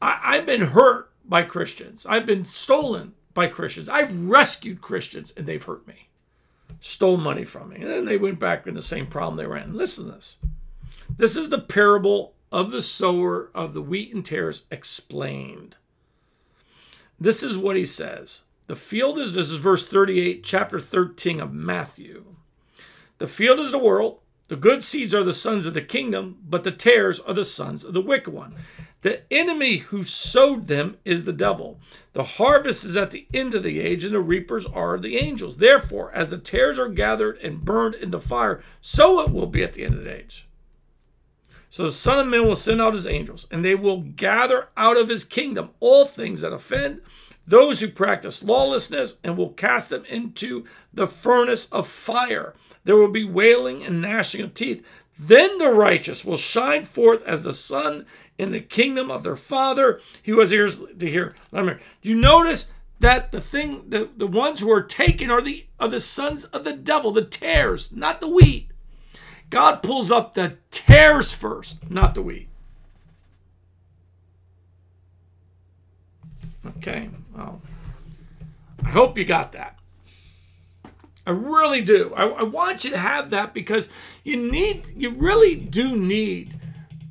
I, 0.00 0.20
I've 0.22 0.46
been 0.46 0.60
hurt 0.60 1.10
by 1.24 1.42
Christians. 1.42 2.06
I've 2.08 2.24
been 2.24 2.44
stolen 2.44 3.14
by 3.34 3.48
Christians. 3.48 3.88
I've 3.88 4.28
rescued 4.28 4.80
Christians 4.80 5.34
and 5.36 5.44
they've 5.44 5.60
hurt 5.60 5.88
me 5.88 6.05
stole 6.80 7.16
money 7.16 7.44
from 7.44 7.70
me. 7.70 7.76
And 7.76 7.90
then 7.90 8.04
they 8.04 8.18
went 8.18 8.38
back 8.38 8.66
in 8.66 8.74
the 8.74 8.82
same 8.82 9.06
problem 9.06 9.36
they 9.36 9.46
were 9.46 9.56
in. 9.56 9.74
Listen 9.74 10.06
to 10.06 10.12
this. 10.12 10.36
This 11.16 11.36
is 11.36 11.50
the 11.50 11.60
parable 11.60 12.34
of 12.52 12.70
the 12.70 12.82
sower 12.82 13.50
of 13.54 13.72
the 13.72 13.82
wheat 13.82 14.14
and 14.14 14.24
tares 14.24 14.66
explained. 14.70 15.76
This 17.18 17.42
is 17.42 17.58
what 17.58 17.76
he 17.76 17.86
says. 17.86 18.44
The 18.66 18.76
field 18.76 19.18
is, 19.18 19.34
this 19.34 19.50
is 19.50 19.58
verse 19.58 19.86
38, 19.86 20.42
chapter 20.42 20.80
13 20.80 21.40
of 21.40 21.52
Matthew. 21.52 22.36
The 23.18 23.28
field 23.28 23.60
is 23.60 23.70
the 23.70 23.78
world. 23.78 24.20
The 24.48 24.56
good 24.56 24.82
seeds 24.82 25.12
are 25.12 25.24
the 25.24 25.32
sons 25.32 25.66
of 25.66 25.74
the 25.74 25.82
kingdom, 25.82 26.38
but 26.48 26.62
the 26.62 26.70
tares 26.70 27.18
are 27.18 27.34
the 27.34 27.44
sons 27.44 27.82
of 27.82 27.94
the 27.94 28.00
wicked 28.00 28.32
one. 28.32 28.54
The 29.02 29.22
enemy 29.32 29.78
who 29.78 30.04
sowed 30.04 30.68
them 30.68 30.98
is 31.04 31.24
the 31.24 31.32
devil. 31.32 31.80
The 32.12 32.22
harvest 32.22 32.84
is 32.84 32.96
at 32.96 33.10
the 33.10 33.26
end 33.34 33.54
of 33.54 33.64
the 33.64 33.80
age, 33.80 34.04
and 34.04 34.14
the 34.14 34.20
reapers 34.20 34.64
are 34.64 34.98
the 34.98 35.16
angels. 35.16 35.56
Therefore, 35.56 36.12
as 36.12 36.30
the 36.30 36.38
tares 36.38 36.78
are 36.78 36.88
gathered 36.88 37.38
and 37.38 37.64
burned 37.64 37.96
in 37.96 38.12
the 38.12 38.20
fire, 38.20 38.62
so 38.80 39.20
it 39.20 39.32
will 39.32 39.48
be 39.48 39.64
at 39.64 39.72
the 39.72 39.84
end 39.84 39.94
of 39.94 40.04
the 40.04 40.16
age. 40.16 40.48
So 41.68 41.82
the 41.82 41.90
Son 41.90 42.20
of 42.20 42.28
Man 42.28 42.46
will 42.46 42.56
send 42.56 42.80
out 42.80 42.94
his 42.94 43.06
angels, 43.06 43.48
and 43.50 43.64
they 43.64 43.74
will 43.74 44.00
gather 44.00 44.68
out 44.76 44.96
of 44.96 45.08
his 45.08 45.24
kingdom 45.24 45.70
all 45.80 46.04
things 46.04 46.40
that 46.40 46.52
offend, 46.52 47.02
those 47.48 47.80
who 47.80 47.88
practice 47.88 48.44
lawlessness, 48.44 49.18
and 49.24 49.36
will 49.36 49.50
cast 49.50 49.90
them 49.90 50.04
into 50.04 50.64
the 50.94 51.08
furnace 51.08 51.66
of 51.66 51.86
fire. 51.86 52.54
There 52.86 52.96
will 52.96 53.08
be 53.08 53.24
wailing 53.24 53.82
and 53.82 54.00
gnashing 54.00 54.40
of 54.42 54.54
teeth. 54.54 54.86
Then 55.18 55.58
the 55.58 55.70
righteous 55.70 56.24
will 56.24 56.36
shine 56.36 56.84
forth 56.84 57.22
as 57.24 57.42
the 57.42 57.52
sun 57.52 58.06
in 58.38 58.52
the 58.52 58.60
kingdom 58.60 59.10
of 59.10 59.24
their 59.24 59.34
Father. 59.34 60.00
He 60.22 60.32
was 60.32 60.52
ears 60.52 60.80
to 60.96 61.10
hear. 61.10 61.34
Do 61.52 61.78
you 62.02 62.14
notice 62.14 62.70
that 63.00 63.32
the 63.32 63.40
thing, 63.40 63.82
the, 63.88 64.08
the 64.16 64.28
ones 64.28 64.60
who 64.60 64.70
are 64.70 64.82
taken 64.82 65.32
are 65.32 65.42
the 65.42 65.66
are 65.80 65.88
the 65.88 66.00
sons 66.00 66.44
of 66.44 66.62
the 66.62 66.74
devil, 66.74 67.10
the 67.10 67.24
tares, 67.24 67.92
not 67.94 68.20
the 68.20 68.28
wheat. 68.28 68.70
God 69.50 69.82
pulls 69.82 70.12
up 70.12 70.34
the 70.34 70.56
tares 70.70 71.32
first, 71.32 71.90
not 71.90 72.14
the 72.14 72.22
wheat. 72.22 72.48
Okay, 76.78 77.10
well, 77.34 77.60
I 78.84 78.90
hope 78.90 79.18
you 79.18 79.24
got 79.24 79.52
that. 79.52 79.75
I 81.26 81.32
really 81.32 81.80
do. 81.80 82.14
I, 82.14 82.26
I 82.28 82.42
want 82.44 82.84
you 82.84 82.90
to 82.90 82.98
have 82.98 83.30
that 83.30 83.52
because 83.52 83.88
you 84.22 84.36
need, 84.36 84.92
you 84.96 85.10
really 85.10 85.56
do 85.56 85.96
need 85.96 86.58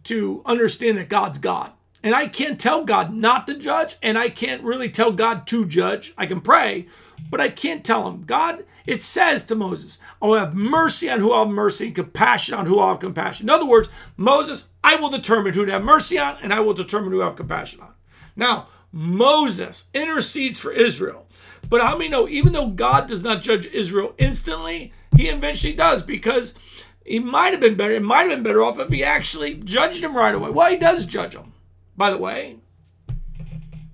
to 0.06 0.42
understand 0.46 0.98
that 0.98 1.10
God's 1.10 1.38
God. 1.38 1.74
And 2.02 2.16
I 2.16 2.28
can't 2.28 2.60
tell 2.60 2.86
God 2.86 3.14
not 3.14 3.48
to 3.48 3.58
judge, 3.58 3.96
and 4.02 4.18
I 4.18 4.30
can't 4.30 4.64
really 4.64 4.90
tell 4.90 5.12
God 5.12 5.48
to 5.48 5.66
judge. 5.66 6.14
I 6.18 6.28
can 6.28 6.40
pray, 6.40 6.86
but 7.32 7.42
I 7.42 7.50
can't 7.50 7.84
tell 7.84 8.08
him. 8.08 8.24
God, 8.26 8.64
it 8.86 9.02
says 9.02 9.44
to 9.46 9.56
Moses, 9.56 9.98
I 10.22 10.28
will 10.28 10.38
have 10.38 10.54
mercy 10.54 11.10
on 11.10 11.20
who 11.20 11.32
I'll 11.32 11.46
have 11.46 11.54
mercy, 11.54 11.88
and 11.88 11.96
compassion 11.96 12.54
on 12.54 12.68
who 12.68 12.78
I'll 12.78 12.92
have 12.92 13.00
compassion. 13.00 13.48
In 13.48 13.50
other 13.50 13.66
words, 13.66 13.90
Moses, 14.18 14.70
I 14.84 14.96
will 14.98 15.10
determine 15.10 15.54
who 15.54 15.66
to 15.66 15.72
have 15.72 15.84
mercy 15.84 16.20
on, 16.20 16.38
and 16.44 16.54
I 16.54 16.60
will 16.60 16.76
determine 16.76 17.12
who 17.12 17.24
I 17.24 17.26
have 17.26 17.36
compassion 17.36 17.82
on. 17.82 17.94
Now, 18.36 18.68
Moses 18.92 19.90
intercedes 19.94 20.60
for 20.60 20.72
Israel. 20.72 21.28
But 21.70 21.82
how 21.82 21.98
many 21.98 22.10
know, 22.10 22.28
even 22.28 22.54
though 22.54 22.70
God 22.70 23.08
does 23.08 23.24
not 23.24 23.42
judge 23.42 23.68
Israel 23.68 24.14
instantly, 24.18 24.94
he 25.16 25.30
eventually 25.30 25.74
does 25.74 26.04
because 26.04 26.56
he 27.04 27.20
might 27.20 27.52
have 27.52 27.62
been 27.62 27.76
better. 27.76 27.94
It 27.94 28.04
might 28.04 28.22
have 28.22 28.30
been 28.30 28.44
better 28.44 28.64
off 28.64 28.80
if 28.80 28.90
he 28.90 29.04
actually 29.04 29.56
judged 29.56 30.04
him 30.04 30.16
right 30.16 30.36
away. 30.36 30.50
Well, 30.50 30.70
he 30.70 30.78
does 30.78 31.06
judge 31.06 31.34
them, 31.34 31.54
by 31.98 32.10
the 32.10 32.18
way. 32.18 32.58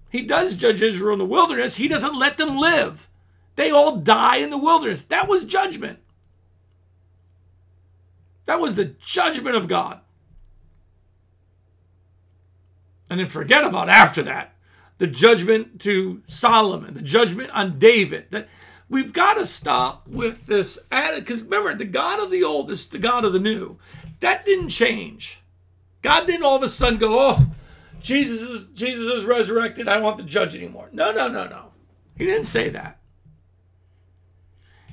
He 0.09 0.23
does 0.23 0.57
judge 0.57 0.81
Israel 0.81 1.13
in 1.13 1.19
the 1.19 1.25
wilderness. 1.25 1.77
He 1.77 1.87
doesn't 1.87 2.19
let 2.19 2.37
them 2.37 2.57
live. 2.57 3.07
They 3.55 3.71
all 3.71 3.97
die 3.97 4.37
in 4.37 4.49
the 4.49 4.57
wilderness. 4.57 5.03
That 5.03 5.27
was 5.27 5.45
judgment. 5.45 5.99
That 8.45 8.59
was 8.59 8.75
the 8.75 8.85
judgment 8.85 9.55
of 9.55 9.67
God. 9.67 10.01
And 13.09 13.19
then 13.19 13.27
forget 13.27 13.63
about 13.63 13.89
after 13.89 14.23
that 14.23 14.55
the 15.01 15.07
judgment 15.07 15.81
to 15.81 16.21
Solomon, 16.27 16.93
the 16.93 17.01
judgment 17.01 17.49
on 17.51 17.79
David. 17.79 18.27
That 18.29 18.47
we've 18.87 19.11
got 19.11 19.33
to 19.33 19.45
stop 19.47 20.07
with 20.07 20.45
this 20.45 20.77
because 20.89 21.43
remember 21.43 21.75
the 21.75 21.85
god 21.85 22.21
of 22.21 22.29
the 22.29 22.43
old 22.43 22.69
is 22.69 22.87
the 22.87 22.99
god 22.99 23.25
of 23.25 23.33
the 23.33 23.39
new 23.39 23.79
that 24.19 24.45
didn't 24.45 24.67
change 24.67 25.41
god 26.01 26.27
didn't 26.27 26.43
all 26.43 26.57
of 26.57 26.63
a 26.63 26.69
sudden 26.69 26.99
go 26.99 27.17
oh 27.17 27.51
Jesus 28.01 28.41
is 28.41 28.67
Jesus 28.67 29.05
is 29.13 29.25
resurrected. 29.25 29.87
I 29.87 29.99
want 29.99 30.17
to 30.17 30.23
judge 30.23 30.55
anymore. 30.55 30.89
No, 30.91 31.11
no, 31.11 31.27
no, 31.27 31.47
no. 31.47 31.71
He 32.17 32.25
didn't 32.25 32.45
say 32.45 32.69
that. 32.69 32.97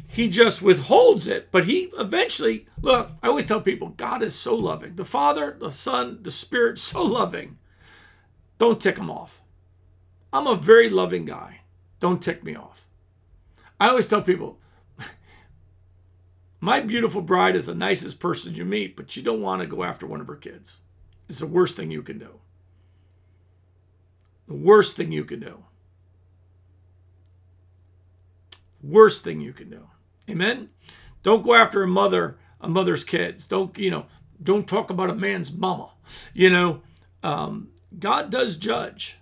He 0.07 0.29
just 0.29 0.63
withholds 0.63 1.27
it, 1.27 1.49
but 1.51 1.67
he 1.67 1.91
eventually 1.99 2.67
look. 2.81 3.11
I 3.23 3.29
always 3.29 3.47
tell 3.47 3.61
people, 3.61 3.89
God 3.91 4.23
is 4.23 4.35
so 4.35 4.55
loving. 4.55 4.97
The 4.97 5.05
Father, 5.05 5.57
the 5.59 5.71
Son, 5.71 6.21
the 6.23 6.31
Spirit, 6.31 6.79
so 6.79 7.03
loving. 7.03 7.59
Don't 8.59 8.81
tick 8.81 8.99
him 8.99 9.11
off. 9.11 9.41
I'm 10.33 10.47
a 10.47 10.55
very 10.55 10.91
loving 10.91 11.25
guy. 11.25 11.61
Don't 12.01 12.23
tick 12.23 12.45
me 12.45 12.55
off. 12.55 12.87
I 13.81 13.89
always 13.89 14.09
tell 14.09 14.23
people, 14.23 14.59
my 16.61 16.81
beautiful 16.81 17.23
bride 17.23 17.57
is 17.57 17.67
the 17.67 17.75
nicest 17.75 18.21
person 18.21 18.55
you 18.55 18.65
meet, 18.65 18.97
but 18.97 19.17
you 19.17 19.23
don't 19.23 19.43
want 19.43 19.63
to 19.63 19.69
go 19.69 19.85
after 19.85 20.07
one 20.07 20.21
of 20.21 20.27
her 20.27 20.37
kids. 20.37 20.79
It's 21.29 21.41
the 21.41 21.47
worst 21.47 21.77
thing 21.77 21.91
you 21.91 22.03
can 22.03 22.19
do. 22.19 22.41
The 24.47 24.55
worst 24.55 24.97
thing 24.97 25.13
you 25.13 25.25
can 25.25 25.41
do. 25.41 25.65
Worst 28.83 29.25
thing 29.25 29.41
you 29.41 29.53
can 29.53 29.71
do. 29.71 29.89
Amen. 30.29 30.71
Don't 31.23 31.45
go 31.45 31.55
after 31.55 31.83
a 31.83 31.89
mother, 31.89 32.39
a 32.61 32.69
mother's 32.69 33.05
kids. 33.05 33.47
Don't 33.47 33.77
you 33.77 33.91
know? 33.91 34.07
Don't 34.43 34.69
talk 34.69 34.89
about 34.89 35.11
a 35.11 35.15
man's 35.15 35.53
mama. 35.53 35.91
You 36.33 36.49
know, 36.49 36.83
um, 37.23 37.69
God 37.99 38.31
does 38.31 38.57
judge. 38.57 39.18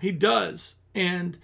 He 0.00 0.12
does, 0.12 0.76
and 0.94 1.38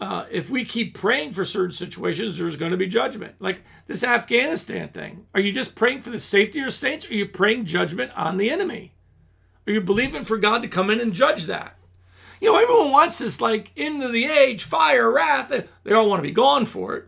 uh, 0.00 0.26
if 0.30 0.50
we 0.50 0.64
keep 0.64 0.94
praying 0.94 1.32
for 1.32 1.44
certain 1.44 1.72
situations, 1.72 2.36
there's 2.36 2.56
going 2.56 2.72
to 2.72 2.76
be 2.76 2.86
judgment. 2.86 3.36
Like 3.38 3.62
this 3.86 4.04
Afghanistan 4.04 4.88
thing. 4.88 5.26
Are 5.34 5.40
you 5.40 5.52
just 5.52 5.74
praying 5.74 6.00
for 6.02 6.10
the 6.10 6.18
safety 6.18 6.58
of 6.58 6.64
your 6.64 6.70
saints? 6.70 7.06
Or 7.06 7.10
are 7.10 7.16
you 7.16 7.26
praying 7.26 7.66
judgment 7.66 8.12
on 8.16 8.36
the 8.36 8.50
enemy? 8.50 8.92
Are 9.66 9.72
you 9.72 9.80
believing 9.80 10.24
for 10.24 10.36
God 10.36 10.62
to 10.62 10.68
come 10.68 10.90
in 10.90 11.00
and 11.00 11.12
judge 11.12 11.44
that? 11.44 11.78
You 12.40 12.52
know, 12.52 12.58
everyone 12.58 12.90
wants 12.90 13.18
this 13.18 13.40
like 13.40 13.72
end 13.76 14.02
of 14.02 14.12
the 14.12 14.26
age, 14.26 14.64
fire, 14.64 15.10
wrath. 15.10 15.48
They 15.84 15.94
all 15.94 16.08
want 16.08 16.18
to 16.18 16.28
be 16.28 16.34
gone 16.34 16.66
for 16.66 16.96
it. 16.96 17.06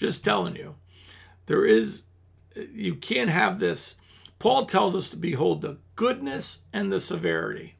Just 0.00 0.24
telling 0.24 0.56
you, 0.56 0.76
there 1.44 1.66
is, 1.66 2.04
you 2.56 2.94
can't 2.94 3.28
have 3.28 3.60
this. 3.60 3.96
Paul 4.38 4.64
tells 4.64 4.96
us 4.96 5.10
to 5.10 5.16
behold 5.16 5.60
the 5.60 5.76
goodness 5.94 6.64
and 6.72 6.90
the 6.90 7.00
severity. 7.00 7.76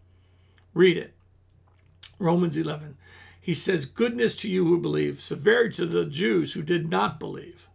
Read 0.75 0.99
it. 0.99 1.15
Romans 2.19 2.59
11. 2.59 2.99
He 3.41 3.55
says, 3.55 3.87
Goodness 3.87 4.37
to 4.37 4.51
you 4.51 4.67
who 4.67 4.79
believe, 4.79 5.23
severity 5.23 5.77
to 5.77 5.87
the 5.87 6.05
Jews 6.05 6.53
who 6.53 6.63
did 6.63 6.91
not 6.91 7.19
believe. 7.19 7.69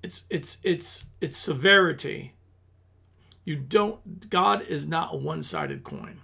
It's 0.00 0.22
it's 0.30 0.58
it's 0.62 1.06
it's 1.20 1.36
severity. 1.36 2.34
You 3.44 3.56
don't 3.56 4.30
God 4.30 4.62
is 4.62 4.86
not 4.86 5.12
a 5.12 5.16
one-sided 5.16 5.82
coin. 5.82 6.20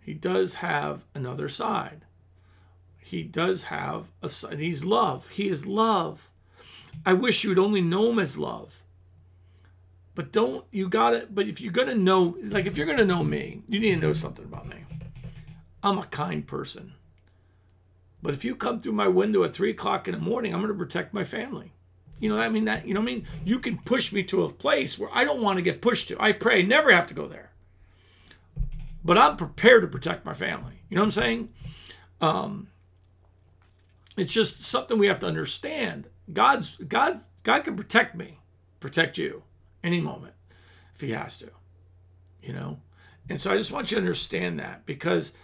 He 0.00 0.14
does 0.14 0.54
have 0.54 1.04
another 1.14 1.50
side. 1.50 2.06
He 3.10 3.24
does 3.24 3.64
have 3.64 4.12
a 4.22 4.28
side. 4.28 4.60
He's 4.60 4.84
love. 4.84 5.30
He 5.30 5.48
is 5.48 5.66
love. 5.66 6.30
I 7.04 7.12
wish 7.12 7.42
you 7.42 7.50
would 7.50 7.58
only 7.58 7.80
know 7.80 8.10
him 8.10 8.20
as 8.20 8.38
love. 8.38 8.84
But 10.14 10.30
don't 10.30 10.64
you 10.70 10.88
got 10.88 11.14
it? 11.14 11.34
But 11.34 11.48
if 11.48 11.60
you're 11.60 11.72
gonna 11.72 11.96
know, 11.96 12.36
like 12.40 12.66
if 12.66 12.78
you're 12.78 12.86
gonna 12.86 13.04
know 13.04 13.24
me, 13.24 13.62
you 13.66 13.80
need 13.80 13.96
to 13.96 14.00
know 14.00 14.12
something 14.12 14.44
about 14.44 14.68
me. 14.68 14.84
I'm 15.82 15.98
a 15.98 16.04
kind 16.04 16.46
person. 16.46 16.94
But 18.22 18.34
if 18.34 18.44
you 18.44 18.54
come 18.54 18.78
through 18.78 18.92
my 18.92 19.08
window 19.08 19.42
at 19.42 19.54
three 19.54 19.70
o'clock 19.70 20.06
in 20.06 20.14
the 20.14 20.20
morning, 20.20 20.54
I'm 20.54 20.64
to 20.64 20.72
protect 20.72 21.12
my 21.12 21.24
family. 21.24 21.72
You 22.20 22.28
know, 22.28 22.36
I 22.36 22.48
mean 22.48 22.66
that. 22.66 22.86
You 22.86 22.94
know, 22.94 23.00
I 23.00 23.04
mean, 23.04 23.26
you 23.44 23.58
can 23.58 23.78
push 23.78 24.12
me 24.12 24.22
to 24.24 24.44
a 24.44 24.52
place 24.52 25.00
where 25.00 25.10
I 25.12 25.24
don't 25.24 25.42
want 25.42 25.58
to 25.58 25.62
get 25.62 25.82
pushed 25.82 26.06
to. 26.08 26.22
I 26.22 26.30
pray 26.30 26.62
never 26.62 26.92
have 26.92 27.08
to 27.08 27.14
go 27.14 27.26
there. 27.26 27.50
But 29.04 29.18
I'm 29.18 29.36
prepared 29.36 29.82
to 29.82 29.88
protect 29.88 30.24
my 30.24 30.34
family. 30.34 30.82
You 30.88 30.94
know 30.94 31.02
what 31.02 31.06
I'm 31.06 31.22
saying? 31.22 31.48
Um, 32.20 32.68
it's 34.20 34.32
just 34.32 34.62
something 34.62 34.98
we 34.98 35.06
have 35.06 35.20
to 35.20 35.26
understand. 35.26 36.08
God's 36.32 36.76
God. 36.76 37.20
God 37.42 37.64
can 37.64 37.74
protect 37.74 38.14
me, 38.14 38.38
protect 38.80 39.16
you, 39.16 39.44
any 39.82 40.00
moment, 40.00 40.34
if 40.94 41.00
He 41.00 41.12
has 41.12 41.38
to. 41.38 41.50
You 42.42 42.52
know, 42.52 42.80
and 43.28 43.40
so 43.40 43.52
I 43.52 43.56
just 43.56 43.72
want 43.72 43.90
you 43.90 43.96
to 43.96 44.02
understand 44.02 44.58
that 44.60 44.86
because 44.86 45.34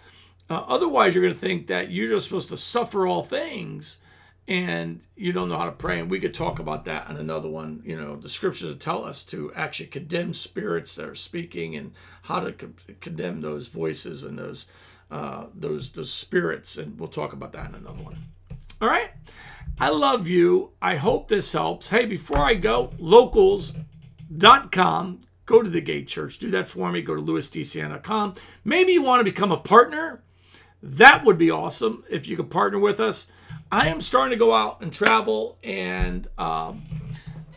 uh, 0.49 0.63
otherwise, 0.67 1.13
you're 1.13 1.23
going 1.23 1.33
to 1.33 1.39
think 1.39 1.67
that 1.67 1.91
you're 1.91 2.09
just 2.09 2.27
supposed 2.27 2.49
to 2.49 2.57
suffer 2.57 3.05
all 3.05 3.23
things 3.23 3.99
and 4.47 5.01
you 5.15 5.33
don't 5.33 5.49
know 5.49 5.57
how 5.57 5.65
to 5.65 5.71
pray. 5.71 5.99
And 5.99 6.09
we 6.09 6.19
could 6.19 6.33
talk 6.33 6.59
about 6.59 6.85
that 6.85 7.07
on 7.09 7.17
another 7.17 7.49
one. 7.49 7.81
You 7.85 7.99
know, 7.99 8.15
the 8.15 8.29
scriptures 8.29 8.73
tell 8.77 9.03
us 9.03 9.23
to 9.25 9.51
actually 9.53 9.87
condemn 9.87 10.33
spirits 10.33 10.95
that 10.95 11.09
are 11.09 11.15
speaking 11.15 11.75
and 11.75 11.93
how 12.23 12.39
to 12.39 12.53
co- 12.53 12.73
condemn 13.01 13.41
those 13.41 13.67
voices 13.67 14.23
and 14.23 14.39
those 14.39 14.67
uh, 15.11 15.47
those 15.53 15.91
those 15.91 16.13
spirits. 16.13 16.77
And 16.77 16.97
we'll 16.99 17.09
talk 17.09 17.33
about 17.33 17.51
that 17.53 17.69
in 17.69 17.75
another 17.75 18.03
one. 18.03 18.17
All 18.81 18.87
right. 18.89 19.09
I 19.79 19.89
love 19.89 20.27
you. 20.27 20.71
I 20.81 20.95
hope 20.95 21.27
this 21.27 21.51
helps. 21.51 21.89
Hey, 21.89 22.05
before 22.05 22.39
I 22.39 22.55
go, 22.55 22.91
locals.com. 22.97 23.83
Go 25.45 25.61
to 25.61 25.69
the 25.69 25.81
Gate 25.81 26.07
Church. 26.07 26.39
Do 26.39 26.49
that 26.51 26.67
for 26.67 26.91
me. 26.91 27.01
Go 27.01 27.15
to 27.15 27.21
lewisdcn.com. 27.21 28.35
Maybe 28.65 28.93
you 28.93 29.03
want 29.03 29.19
to 29.19 29.23
become 29.23 29.51
a 29.51 29.57
partner 29.57 30.23
that 30.83 31.25
would 31.25 31.37
be 31.37 31.51
awesome 31.51 32.03
if 32.09 32.27
you 32.27 32.35
could 32.37 32.49
partner 32.49 32.79
with 32.79 32.99
us. 32.99 33.27
I 33.71 33.87
am 33.87 33.99
starting 33.99 34.37
to 34.37 34.39
go 34.39 34.53
out 34.53 34.81
and 34.81 34.93
travel, 34.93 35.57
and 35.63 36.27
um, 36.37 36.83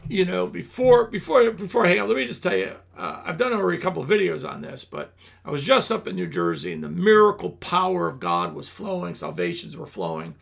you 0.09 0.25
know, 0.25 0.47
before 0.47 1.05
before 1.05 1.51
before 1.51 1.87
hang 1.87 1.99
up, 1.99 2.09
let 2.09 2.17
me 2.17 2.27
just 2.27 2.43
tell 2.43 2.57
you, 2.57 2.73
uh, 2.97 3.23
I've 3.25 3.37
done 3.37 3.53
already 3.53 3.79
a 3.79 3.81
couple 3.81 4.05
videos 4.05 4.49
on 4.49 4.63
this, 4.63 4.85
but 4.85 5.15
I 5.45 5.51
was 5.51 5.63
just 5.63 5.93
up 5.93 6.09
in 6.09 6.17
New 6.17 6.27
Jersey, 6.27 6.73
and 6.73 6.83
the 6.83 6.89
miracle 6.89 7.51
power 7.51 8.09
of 8.09 8.21
God 8.21 8.55
was 8.55 8.69
flowing, 8.69 9.15
salvations 9.15 9.77
were 9.77 9.87
flowing, 9.87 10.35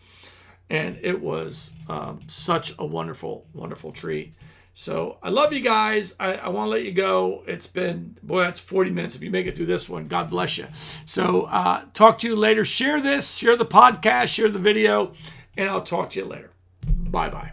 and 0.70 0.98
it 1.02 1.20
was 1.20 1.72
um, 1.88 2.20
such 2.26 2.74
a 2.78 2.84
wonderful, 2.84 3.46
wonderful 3.54 3.92
treat. 3.92 4.34
So 4.74 5.18
I 5.22 5.30
love 5.30 5.52
you 5.52 5.60
guys. 5.60 6.14
I, 6.20 6.34
I 6.34 6.48
want 6.50 6.66
to 6.66 6.70
let 6.70 6.84
you 6.84 6.92
go. 6.92 7.42
It's 7.48 7.66
been, 7.66 8.16
boy, 8.22 8.42
that's 8.42 8.60
40 8.60 8.90
minutes. 8.90 9.16
If 9.16 9.22
you 9.24 9.30
make 9.30 9.46
it 9.46 9.56
through 9.56 9.66
this 9.66 9.88
one, 9.88 10.06
God 10.06 10.30
bless 10.30 10.56
you. 10.56 10.66
So 11.04 11.42
uh, 11.50 11.84
talk 11.94 12.18
to 12.20 12.28
you 12.28 12.36
later. 12.36 12.64
Share 12.64 13.00
this, 13.00 13.36
share 13.36 13.56
the 13.56 13.66
podcast, 13.66 14.28
share 14.28 14.48
the 14.48 14.60
video, 14.60 15.14
and 15.56 15.68
I'll 15.68 15.82
talk 15.82 16.10
to 16.10 16.20
you 16.20 16.26
later. 16.26 16.52
Bye 16.86 17.28
bye. 17.28 17.52